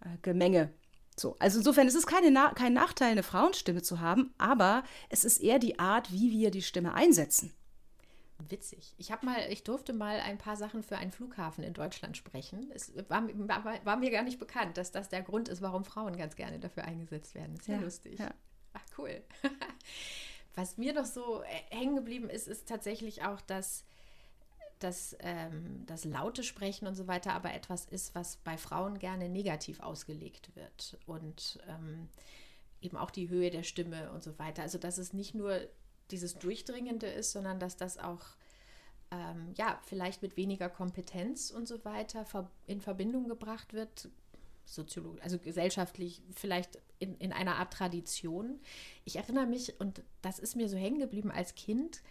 äh, 0.00 0.08
Gemenge. 0.22 0.70
So, 1.16 1.36
also 1.38 1.58
insofern 1.58 1.88
ist 1.88 1.94
es 1.94 2.06
keine 2.06 2.30
Na 2.30 2.52
kein 2.54 2.72
Nachteil, 2.72 3.12
eine 3.12 3.22
Frauenstimme 3.22 3.82
zu 3.82 4.00
haben, 4.00 4.32
aber 4.38 4.84
es 5.08 5.24
ist 5.24 5.38
eher 5.38 5.58
die 5.58 5.78
Art, 5.78 6.12
wie 6.12 6.30
wir 6.30 6.50
die 6.50 6.62
Stimme 6.62 6.94
einsetzen. 6.94 7.52
Witzig. 8.48 8.94
Ich 8.96 9.12
habe 9.12 9.26
mal, 9.26 9.38
ich 9.50 9.64
durfte 9.64 9.92
mal 9.92 10.18
ein 10.20 10.38
paar 10.38 10.56
Sachen 10.56 10.82
für 10.82 10.96
einen 10.96 11.10
Flughafen 11.10 11.62
in 11.62 11.74
Deutschland 11.74 12.16
sprechen. 12.16 12.70
Es 12.74 12.92
war, 13.08 13.28
war, 13.28 13.84
war, 13.84 13.96
mir 13.96 14.10
gar 14.10 14.22
nicht 14.22 14.38
bekannt, 14.38 14.78
dass 14.78 14.92
das 14.92 15.10
der 15.10 15.20
Grund 15.20 15.48
ist, 15.48 15.60
warum 15.60 15.84
Frauen 15.84 16.16
ganz 16.16 16.36
gerne 16.36 16.58
dafür 16.58 16.84
eingesetzt 16.84 17.34
werden. 17.34 17.58
Sehr 17.60 17.76
ja, 17.76 17.82
lustig. 17.82 18.18
Ja. 18.18 18.32
Ach, 18.72 18.84
cool. 18.96 19.22
Was 20.54 20.78
mir 20.78 20.92
noch 20.92 21.04
so 21.04 21.42
äh, 21.42 21.76
hängen 21.76 21.96
geblieben 21.96 22.28
ist, 22.28 22.48
ist 22.48 22.68
tatsächlich 22.68 23.22
auch, 23.24 23.40
dass 23.40 23.84
dass 24.80 25.14
ähm, 25.20 25.84
das 25.86 26.06
laute 26.06 26.42
Sprechen 26.42 26.88
und 26.88 26.94
so 26.94 27.06
weiter 27.06 27.34
aber 27.34 27.52
etwas 27.52 27.84
ist, 27.84 28.14
was 28.14 28.36
bei 28.36 28.56
Frauen 28.56 28.98
gerne 28.98 29.28
negativ 29.28 29.80
ausgelegt 29.80 30.56
wird. 30.56 30.98
Und 31.06 31.58
ähm, 31.68 32.08
eben 32.80 32.96
auch 32.96 33.10
die 33.10 33.28
Höhe 33.28 33.50
der 33.50 33.62
Stimme 33.62 34.10
und 34.10 34.22
so 34.22 34.38
weiter. 34.38 34.62
Also 34.62 34.78
dass 34.78 34.98
es 34.98 35.12
nicht 35.12 35.34
nur 35.34 35.60
dieses 36.10 36.38
Durchdringende 36.38 37.06
ist, 37.06 37.32
sondern 37.32 37.60
dass 37.60 37.76
das 37.76 37.98
auch 37.98 38.22
ähm, 39.10 39.52
ja 39.56 39.78
vielleicht 39.84 40.22
mit 40.22 40.36
weniger 40.36 40.68
Kompetenz 40.68 41.50
und 41.50 41.68
so 41.68 41.84
weiter 41.84 42.24
in 42.66 42.80
Verbindung 42.80 43.28
gebracht 43.28 43.74
wird, 43.74 44.08
soziologisch, 44.74 45.22
also 45.22 45.38
gesellschaftlich 45.38 46.22
vielleicht 46.34 46.78
in, 46.98 47.16
in 47.16 47.32
einer 47.32 47.56
Art 47.56 47.72
Tradition. 47.72 48.60
Ich 49.04 49.16
erinnere 49.16 49.46
mich, 49.46 49.78
und 49.80 50.02
das 50.22 50.38
ist 50.38 50.56
mir 50.56 50.68
so 50.68 50.76
hängen 50.76 50.98
geblieben 50.98 51.30
als 51.30 51.54
Kind, 51.54 52.02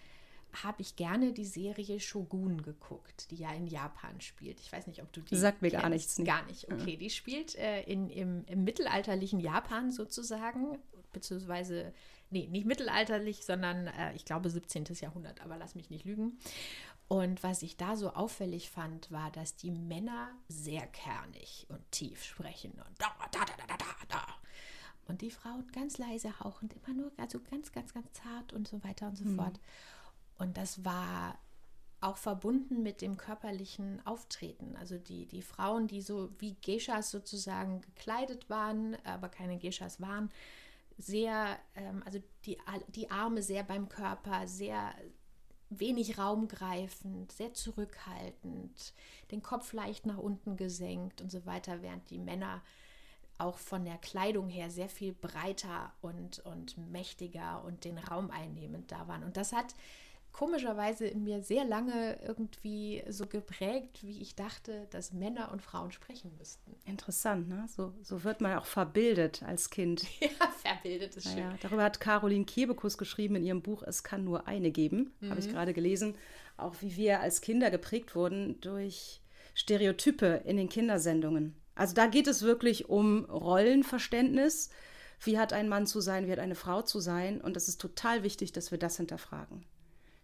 habe 0.64 0.82
ich 0.82 0.96
gerne 0.96 1.32
die 1.32 1.46
Serie 1.46 2.00
Shogun 2.00 2.64
geguckt, 2.64 3.30
die 3.32 3.36
ja 3.36 3.54
in 3.54 3.68
Japan 3.68 4.20
spielt. 4.20 4.60
Ich 4.60 4.72
weiß 4.72 4.88
nicht, 4.88 5.02
ob 5.02 5.12
du 5.14 5.22
die. 5.22 5.36
Sagt 5.36 5.62
mir 5.62 5.70
kennst. 5.70 5.84
gar 5.84 5.90
nichts. 5.90 6.18
Nicht. 6.18 6.28
Gar 6.28 6.46
nicht, 6.46 6.72
okay. 6.72 6.94
Ja. 6.94 6.98
Die 6.98 7.10
spielt 7.10 7.56
äh, 7.56 7.84
in, 7.84 8.10
im, 8.10 8.46
im, 8.46 8.64
mittelalterlichen 8.64 9.40
Japan 9.40 9.92
sozusagen, 9.92 10.80
beziehungsweise, 11.14 11.94
nee, 12.32 12.48
nicht 12.48 12.66
mittelalterlich, 12.66 13.46
sondern 13.46 13.88
äh, 13.88 14.14
ich 14.16 14.26
glaube 14.26 14.50
17. 14.50 14.86
Jahrhundert, 15.00 15.42
aber 15.42 15.58
lass 15.58 15.76
mich 15.76 15.92
nicht 15.92 16.06
lügen. 16.06 16.40
Und 17.10 17.42
was 17.42 17.64
ich 17.64 17.76
da 17.76 17.96
so 17.96 18.12
auffällig 18.12 18.70
fand, 18.70 19.12
war, 19.12 19.32
dass 19.32 19.56
die 19.56 19.72
Männer 19.72 20.30
sehr 20.48 20.86
kernig 20.86 21.66
und 21.70 21.92
tief 21.92 22.24
sprechen 22.24 22.72
und 22.72 23.02
da, 23.02 23.08
da, 23.32 23.46
da, 23.46 23.66
da, 23.68 23.78
da, 23.78 23.86
da. 24.08 24.26
Und 25.08 25.22
die 25.22 25.32
Frauen 25.32 25.68
ganz 25.72 25.98
leise 25.98 26.40
hauchend, 26.40 26.76
immer 26.76 26.96
nur 26.96 27.12
also 27.18 27.40
ganz, 27.40 27.72
ganz, 27.72 27.96
ganz 27.96 28.14
zart 28.14 28.54
und 28.54 28.68
so 28.68 28.84
weiter 28.84 29.08
und 29.08 29.18
so 29.18 29.26
mhm. 29.26 29.38
fort. 29.38 29.60
Und 30.38 30.56
das 30.56 30.86
war 30.86 31.40
auch 32.00 32.18
verbunden 32.18 32.84
mit 32.84 33.02
dem 33.02 33.18
körperlichen 33.18 34.06
Auftreten. 34.06 34.76
Also 34.78 35.00
die, 35.00 35.26
die 35.26 35.42
Frauen, 35.42 35.88
die 35.88 36.04
so 36.04 36.30
wie 36.38 36.54
Geishas 36.62 37.10
sozusagen 37.10 37.82
gekleidet 37.82 38.52
waren, 38.52 38.96
aber 39.04 39.30
keine 39.30 39.58
Geishas 39.58 40.00
waren, 40.00 40.30
sehr, 41.00 41.58
ähm, 41.74 42.04
also 42.06 42.20
die, 42.46 42.60
die 42.90 43.10
Arme 43.10 43.42
sehr 43.42 43.64
beim 43.64 43.90
Körper, 43.90 44.48
sehr 44.48 44.94
wenig 45.70 46.18
raumgreifend, 46.18 47.32
sehr 47.32 47.54
zurückhaltend, 47.54 48.94
den 49.32 49.42
Kopf 49.42 49.74
leicht 49.74 50.06
nach 50.06 50.18
unten 50.18 50.58
gesenkt 50.58 51.22
und 51.22 51.32
so 51.32 51.46
weiter, 51.46 51.82
während 51.82 52.10
die 52.10 52.20
Männer 52.20 52.62
auch 53.38 53.58
von 53.58 53.86
der 53.86 53.98
Kleidung 53.98 54.50
her 54.50 54.70
sehr 54.70 54.90
viel 54.90 55.14
breiter 55.14 55.94
und, 56.02 56.40
und 56.40 56.78
mächtiger 56.92 57.64
und 57.64 57.86
den 57.86 57.98
Raum 57.98 58.32
einnehmend 58.32 58.92
da 58.92 59.08
waren. 59.08 59.24
Und 59.24 59.38
das 59.38 59.54
hat 59.54 59.76
komischerweise 60.32 61.06
in 61.06 61.24
mir 61.24 61.42
sehr 61.42 61.66
lange 61.66 62.18
irgendwie 62.26 63.04
so 63.10 63.26
geprägt, 63.26 64.04
wie 64.04 64.22
ich 64.22 64.36
dachte, 64.36 64.88
dass 64.92 65.12
Männer 65.12 65.52
und 65.52 65.62
Frauen 65.62 65.92
sprechen 65.92 66.32
müssten. 66.38 66.76
Interessant, 66.86 67.50
ne? 67.50 67.66
So, 67.68 67.94
so 68.02 68.24
wird 68.24 68.42
man 68.42 68.58
auch 68.58 68.66
verbildet 68.66 69.44
als 69.44 69.70
Kind. 69.70 70.06
Ja, 70.22 70.48
verbildet 70.62 71.16
ist 71.16 71.26
naja, 71.26 71.52
schön. 71.52 71.60
Darüber 71.62 71.84
hat 71.84 72.00
Caroline 72.00 72.46
Kebekus 72.46 72.98
geschrieben 72.98 73.36
in 73.36 73.44
ihrem 73.44 73.62
Buch 73.62 73.84
Es 73.84 74.04
kann 74.04 74.24
nur 74.24 74.48
eine 74.48 74.72
geben, 74.72 75.12
mhm. 75.20 75.30
habe 75.30 75.40
ich 75.40 75.50
gerade 75.50 75.74
gelesen. 75.74 76.16
Auch 76.58 76.76
wie 76.82 76.96
wir 76.96 77.22
als 77.22 77.42
Kinder 77.42 77.72
geprägt 77.72 78.16
wurden 78.16 78.60
durch 78.62 79.22
Stereotype 79.56 80.42
in 80.46 80.58
den 80.58 80.70
Kindersendungen. 80.70 81.56
Also 81.76 81.94
da 81.94 82.08
geht 82.08 82.28
es 82.28 82.42
wirklich 82.44 82.90
um 82.90 83.26
Rollenverständnis. 83.26 84.70
Wie 85.22 85.38
hat 85.38 85.54
ein 85.54 85.68
Mann 85.68 85.88
zu 85.88 86.02
sein, 86.02 86.28
wie 86.28 86.32
hat 86.32 86.40
eine 86.40 86.56
Frau 86.56 86.82
zu 86.82 87.00
sein? 87.00 87.42
Und 87.42 87.58
es 87.58 87.68
ist 87.68 87.82
total 87.82 88.24
wichtig, 88.24 88.52
dass 88.52 88.72
wir 88.72 88.78
das 88.78 88.98
hinterfragen. 88.98 89.66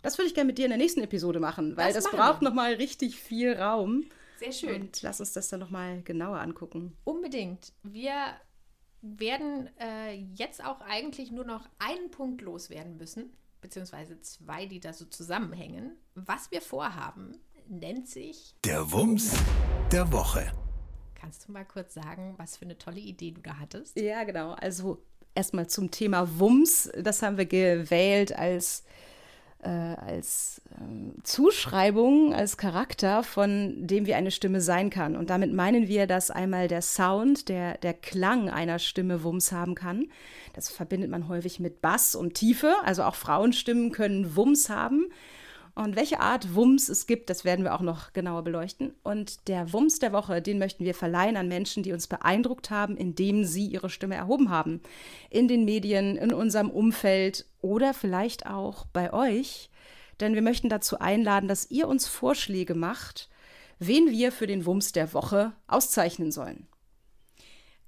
Das 0.05 0.17
würde 0.17 0.27
ich 0.27 0.35
gerne 0.35 0.47
mit 0.47 0.57
dir 0.57 0.65
in 0.65 0.69
der 0.69 0.77
nächsten 0.77 1.01
Episode 1.01 1.39
machen, 1.39 1.75
weil 1.77 1.91
das, 1.91 2.03
das 2.03 2.13
braucht 2.13 2.41
nochmal 2.41 2.75
richtig 2.75 3.19
viel 3.19 3.53
Raum. 3.53 4.05
Sehr 4.37 4.51
schön. 4.51 4.83
Und 4.83 5.01
lass 5.01 5.19
uns 5.19 5.33
das 5.33 5.49
dann 5.49 5.59
nochmal 5.59 6.01
genauer 6.03 6.39
angucken. 6.39 6.95
Unbedingt. 7.03 7.73
Wir 7.83 8.35
werden 9.01 9.69
äh, 9.79 10.13
jetzt 10.35 10.63
auch 10.63 10.81
eigentlich 10.81 11.31
nur 11.31 11.45
noch 11.45 11.67
einen 11.79 12.11
Punkt 12.11 12.41
loswerden 12.41 12.97
müssen, 12.97 13.33
beziehungsweise 13.61 14.21
zwei, 14.21 14.67
die 14.67 14.79
da 14.79 14.93
so 14.93 15.05
zusammenhängen. 15.05 15.97
Was 16.13 16.51
wir 16.51 16.61
vorhaben, 16.61 17.39
nennt 17.67 18.07
sich 18.07 18.55
Der 18.63 18.91
Wumms 18.91 19.33
der 19.91 20.11
Woche. 20.11 20.51
Kannst 21.15 21.47
du 21.47 21.51
mal 21.51 21.65
kurz 21.65 21.95
sagen, 21.95 22.35
was 22.37 22.57
für 22.57 22.65
eine 22.65 22.77
tolle 22.77 22.99
Idee 22.99 23.31
du 23.31 23.41
da 23.41 23.57
hattest? 23.57 23.99
Ja, 23.99 24.23
genau. 24.23 24.51
Also 24.51 25.03
erstmal 25.33 25.67
zum 25.67 25.89
Thema 25.89 26.39
Wumms. 26.39 26.91
Das 26.95 27.23
haben 27.23 27.37
wir 27.37 27.45
gewählt 27.45 28.37
als 28.37 28.83
äh, 29.65 29.69
als 29.69 30.62
äh, 30.71 31.21
Zuschreibung, 31.23 32.34
als 32.34 32.58
Charakter, 32.58 33.23
von 33.23 33.88
dem 33.88 34.06
wie 34.06 34.13
eine 34.13 34.32
Stimme 34.32 34.62
sein 34.62 34.89
kann. 34.89 35.15
Und 35.15 35.30
damit 35.30 35.51
meinen 35.54 35.88
wir, 35.88 36.08
dass 36.08 36.32
einmal 36.32 36.67
der 36.67 36.82
Sound, 36.82 37.49
der, 37.49 37.78
der 37.80 37.93
Klang 37.93 38.49
einer 38.49 38.80
Stimme 38.80 39.23
Wumms 39.23 39.51
haben 39.51 39.75
kann. 39.75 40.06
Das 40.54 40.69
verbindet 40.69 41.10
man 41.10 41.28
häufig 41.28 41.60
mit 41.60 41.82
Bass 41.82 42.15
und 42.15 42.36
Tiefe. 42.36 42.75
Also 42.84 43.04
auch 43.04 43.15
Frauenstimmen 43.15 43.91
können 43.91 44.36
Wumms 44.36 44.69
haben. 44.69 45.08
Und 45.75 45.97
welche 45.97 46.21
Art 46.21 46.55
Wumms 46.55 46.88
es 46.88 47.05
gibt, 47.05 47.29
das 47.29 47.43
werden 47.43 47.65
wir 47.65 47.75
auch 47.75 47.81
noch 47.81 48.13
genauer 48.13 48.43
beleuchten. 48.43 48.93
Und 49.03 49.49
der 49.49 49.73
Wumms 49.73 49.99
der 49.99 50.13
Woche, 50.13 50.41
den 50.41 50.57
möchten 50.57 50.85
wir 50.85 50.95
verleihen 50.95 51.35
an 51.35 51.49
Menschen, 51.49 51.83
die 51.83 51.91
uns 51.91 52.07
beeindruckt 52.07 52.69
haben, 52.69 52.95
indem 52.95 53.43
sie 53.43 53.67
ihre 53.67 53.89
Stimme 53.89 54.15
erhoben 54.15 54.49
haben. 54.49 54.79
In 55.29 55.49
den 55.49 55.65
Medien, 55.65 56.15
in 56.15 56.33
unserem 56.33 56.69
Umfeld 56.69 57.45
oder 57.61 57.93
vielleicht 57.93 58.45
auch 58.45 58.85
bei 58.85 59.11
euch. 59.11 59.69
Denn 60.21 60.33
wir 60.33 60.41
möchten 60.41 60.69
dazu 60.69 60.99
einladen, 60.99 61.49
dass 61.49 61.69
ihr 61.69 61.89
uns 61.89 62.07
Vorschläge 62.07 62.73
macht, 62.73 63.27
wen 63.77 64.09
wir 64.09 64.31
für 64.31 64.47
den 64.47 64.65
Wumms 64.65 64.93
der 64.93 65.13
Woche 65.13 65.51
auszeichnen 65.67 66.31
sollen. 66.31 66.67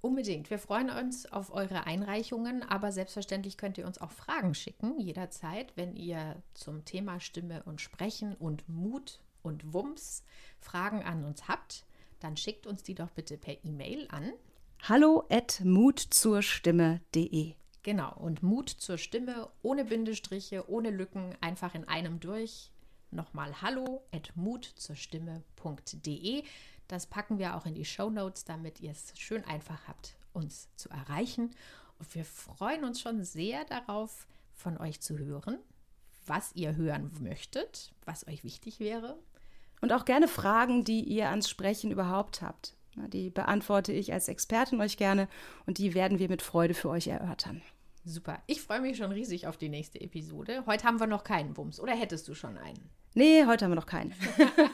Unbedingt. 0.02 0.50
Wir 0.50 0.60
freuen 0.60 0.90
uns 0.90 1.32
auf 1.32 1.52
eure 1.52 1.86
Einreichungen, 1.86 2.64
aber 2.64 2.92
selbstverständlich 2.92 3.58
könnt 3.58 3.78
ihr 3.78 3.88
uns 3.88 4.00
auch 4.00 4.12
Fragen 4.12 4.54
schicken, 4.54 5.00
jederzeit, 5.00 5.74
wenn 5.76 5.96
ihr 5.96 6.42
zum 6.54 6.86
Thema 6.86 7.20
Stimme 7.20 7.64
und 7.64 7.82
Sprechen 7.82 8.36
und 8.36 8.68
Mut 8.70 9.20
und 9.42 9.74
Wumms 9.74 10.24
Fragen 10.60 11.04
an 11.04 11.26
uns 11.26 11.48
habt. 11.48 11.86
Dann 12.20 12.38
schickt 12.38 12.68
uns 12.68 12.84
die 12.84 12.96
doch 12.96 13.10
bitte 13.12 13.38
per 13.38 13.64
E-Mail 13.64 14.08
an. 14.10 14.34
Hallo 14.84 15.26
at 15.30 15.62
mutzurstimme.de. 15.64 17.54
Genau, 17.84 18.14
und 18.18 18.44
Mut 18.44 18.70
zur 18.70 18.98
Stimme, 18.98 19.50
ohne 19.62 19.86
Bindestriche, 19.86 20.70
ohne 20.70 20.90
Lücken, 20.92 21.36
einfach 21.42 21.74
in 21.74 21.88
einem 21.88 22.20
durch. 22.20 22.72
Nochmal 23.12 23.62
hallo 23.62 24.04
at 24.12 24.34
mutzurstimme.de. 24.36 26.44
Das 26.88 27.06
packen 27.06 27.38
wir 27.38 27.56
auch 27.56 27.66
in 27.66 27.76
die 27.76 27.86
Show 27.86 28.10
Notes, 28.10 28.46
damit 28.46 28.80
ihr 28.80 28.92
es 28.92 29.14
schön 29.18 29.44
einfach 29.46 29.88
habt, 29.88 30.16
uns 30.34 30.70
zu 30.76 30.90
erreichen. 30.90 31.52
Und 32.00 32.16
wir 32.16 32.26
freuen 32.26 32.84
uns 32.84 33.02
schon 33.02 33.24
sehr 33.24 33.66
darauf, 33.66 34.28
von 34.54 34.78
euch 34.78 35.02
zu 35.02 35.18
hören, 35.18 35.60
was 36.26 36.56
ihr 36.56 36.76
hören 36.76 37.12
möchtet, 37.22 37.94
was 38.06 38.28
euch 38.28 38.44
wichtig 38.44 38.80
wäre. 38.80 39.18
Und 39.82 39.94
auch 39.94 40.06
gerne 40.06 40.28
Fragen, 40.28 40.84
die 40.84 41.04
ihr 41.04 41.30
ans 41.30 41.50
Sprechen 41.50 41.92
überhaupt 41.92 42.42
habt. 42.42 42.76
Die 42.96 43.30
beantworte 43.30 43.94
ich 43.94 44.12
als 44.12 44.28
Expertin 44.28 44.82
euch 44.82 44.98
gerne 44.98 45.28
und 45.68 45.78
die 45.78 45.94
werden 45.94 46.18
wir 46.18 46.30
mit 46.30 46.42
Freude 46.42 46.74
für 46.74 46.90
euch 46.90 47.08
erörtern. 47.08 47.62
Super. 48.04 48.42
Ich 48.48 48.62
freue 48.62 48.82
mich 48.82 48.98
schon 48.98 49.12
riesig 49.12 49.46
auf 49.48 49.58
die 49.58 49.70
nächste 49.70 50.02
Episode. 50.02 50.64
Heute 50.66 50.86
haben 50.86 51.00
wir 51.00 51.08
noch 51.08 51.24
keinen 51.24 51.56
Wumms. 51.58 51.80
Oder 51.80 51.94
hättest 51.94 52.28
du 52.28 52.34
schon 52.34 52.58
einen? 52.58 52.90
Nee, 53.14 53.46
heute 53.46 53.66
haben 53.66 53.72
wir 53.72 53.76
noch 53.78 53.88
keinen. 53.88 54.14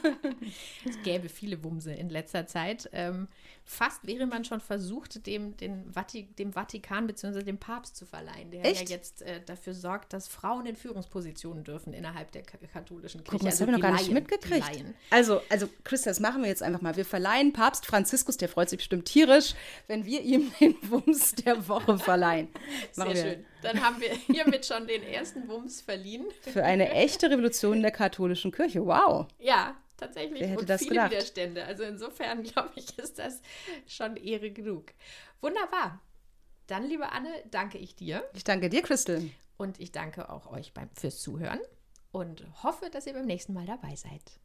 es 0.88 1.02
gäbe 1.02 1.28
viele 1.28 1.64
Wumse 1.64 1.92
in 1.92 2.10
letzter 2.10 2.46
Zeit. 2.46 2.90
Ähm, 2.92 3.28
fast 3.64 4.06
wäre 4.06 4.26
man 4.26 4.44
schon 4.44 4.60
versucht, 4.60 5.26
dem, 5.26 5.54
Vati 5.90 6.24
dem 6.38 6.52
Vatikan 6.52 7.06
bzw. 7.06 7.42
dem 7.42 7.56
Papst 7.56 7.96
zu 7.96 8.04
verleihen, 8.04 8.50
der 8.50 8.66
Echt? 8.66 8.90
ja 8.90 8.96
jetzt 8.96 9.22
äh, 9.22 9.40
dafür 9.44 9.72
sorgt, 9.72 10.12
dass 10.12 10.28
Frauen 10.28 10.66
in 10.66 10.76
Führungspositionen 10.76 11.64
dürfen 11.64 11.94
innerhalb 11.94 12.32
der 12.32 12.42
katholischen 12.42 13.24
Kirche. 13.24 13.30
Guck 13.30 13.42
mal, 13.42 13.50
das 13.50 13.60
also 13.60 13.72
haben 13.72 13.80
wir 13.80 13.88
noch 13.88 13.96
gar 13.96 13.98
nicht 13.98 14.12
mitgekriegt. 14.12 14.84
Also, 15.08 15.40
also, 15.48 15.68
Chris, 15.82 16.02
das 16.02 16.20
machen 16.20 16.42
wir 16.42 16.48
jetzt 16.48 16.62
einfach 16.62 16.82
mal. 16.82 16.96
Wir 16.96 17.06
verleihen 17.06 17.52
Papst 17.54 17.86
Franziskus, 17.86 18.36
der 18.36 18.50
freut 18.50 18.68
sich 18.68 18.78
bestimmt 18.78 19.06
tierisch, 19.06 19.54
wenn 19.86 20.04
wir 20.04 20.20
ihm 20.20 20.52
den 20.60 20.76
Wumms 20.82 21.34
der 21.36 21.66
Woche 21.66 21.98
verleihen. 21.98 22.48
Sehr 22.92 23.16
schön. 23.16 23.44
Dann 23.64 23.82
haben 23.82 24.00
wir 24.00 24.10
hiermit 24.26 24.66
schon 24.66 24.86
den 24.86 25.02
ersten 25.02 25.48
Wumms 25.48 25.80
verliehen. 25.80 26.26
Für 26.42 26.64
eine 26.64 26.90
echte 26.90 27.30
Revolution 27.30 27.82
der 27.82 27.90
katholischen 27.90 28.52
Kirche. 28.52 28.84
Wow. 28.84 29.26
Ja, 29.38 29.74
tatsächlich. 29.96 30.40
Wer 30.40 30.48
hätte 30.48 30.60
und 30.60 30.70
das 30.70 30.82
viele 30.82 30.94
gedacht? 30.94 31.10
Widerstände. 31.12 31.64
Also 31.64 31.82
insofern, 31.84 32.42
glaube 32.44 32.70
ich, 32.76 32.98
ist 32.98 33.18
das 33.18 33.40
schon 33.86 34.16
Ehre 34.16 34.50
genug. 34.50 34.92
Wunderbar. 35.40 36.00
Dann, 36.66 36.84
liebe 36.84 37.10
Anne, 37.10 37.28
danke 37.50 37.78
ich 37.78 37.94
dir. 37.94 38.24
Ich 38.34 38.44
danke 38.44 38.68
dir, 38.68 38.82
Crystal. 38.82 39.22
Und 39.56 39.80
ich 39.80 39.92
danke 39.92 40.30
auch 40.30 40.50
euch 40.50 40.72
beim, 40.72 40.90
fürs 40.94 41.20
Zuhören 41.20 41.60
und 42.10 42.44
hoffe, 42.62 42.90
dass 42.90 43.06
ihr 43.06 43.12
beim 43.12 43.26
nächsten 43.26 43.52
Mal 43.52 43.66
dabei 43.66 43.94
seid. 43.96 44.40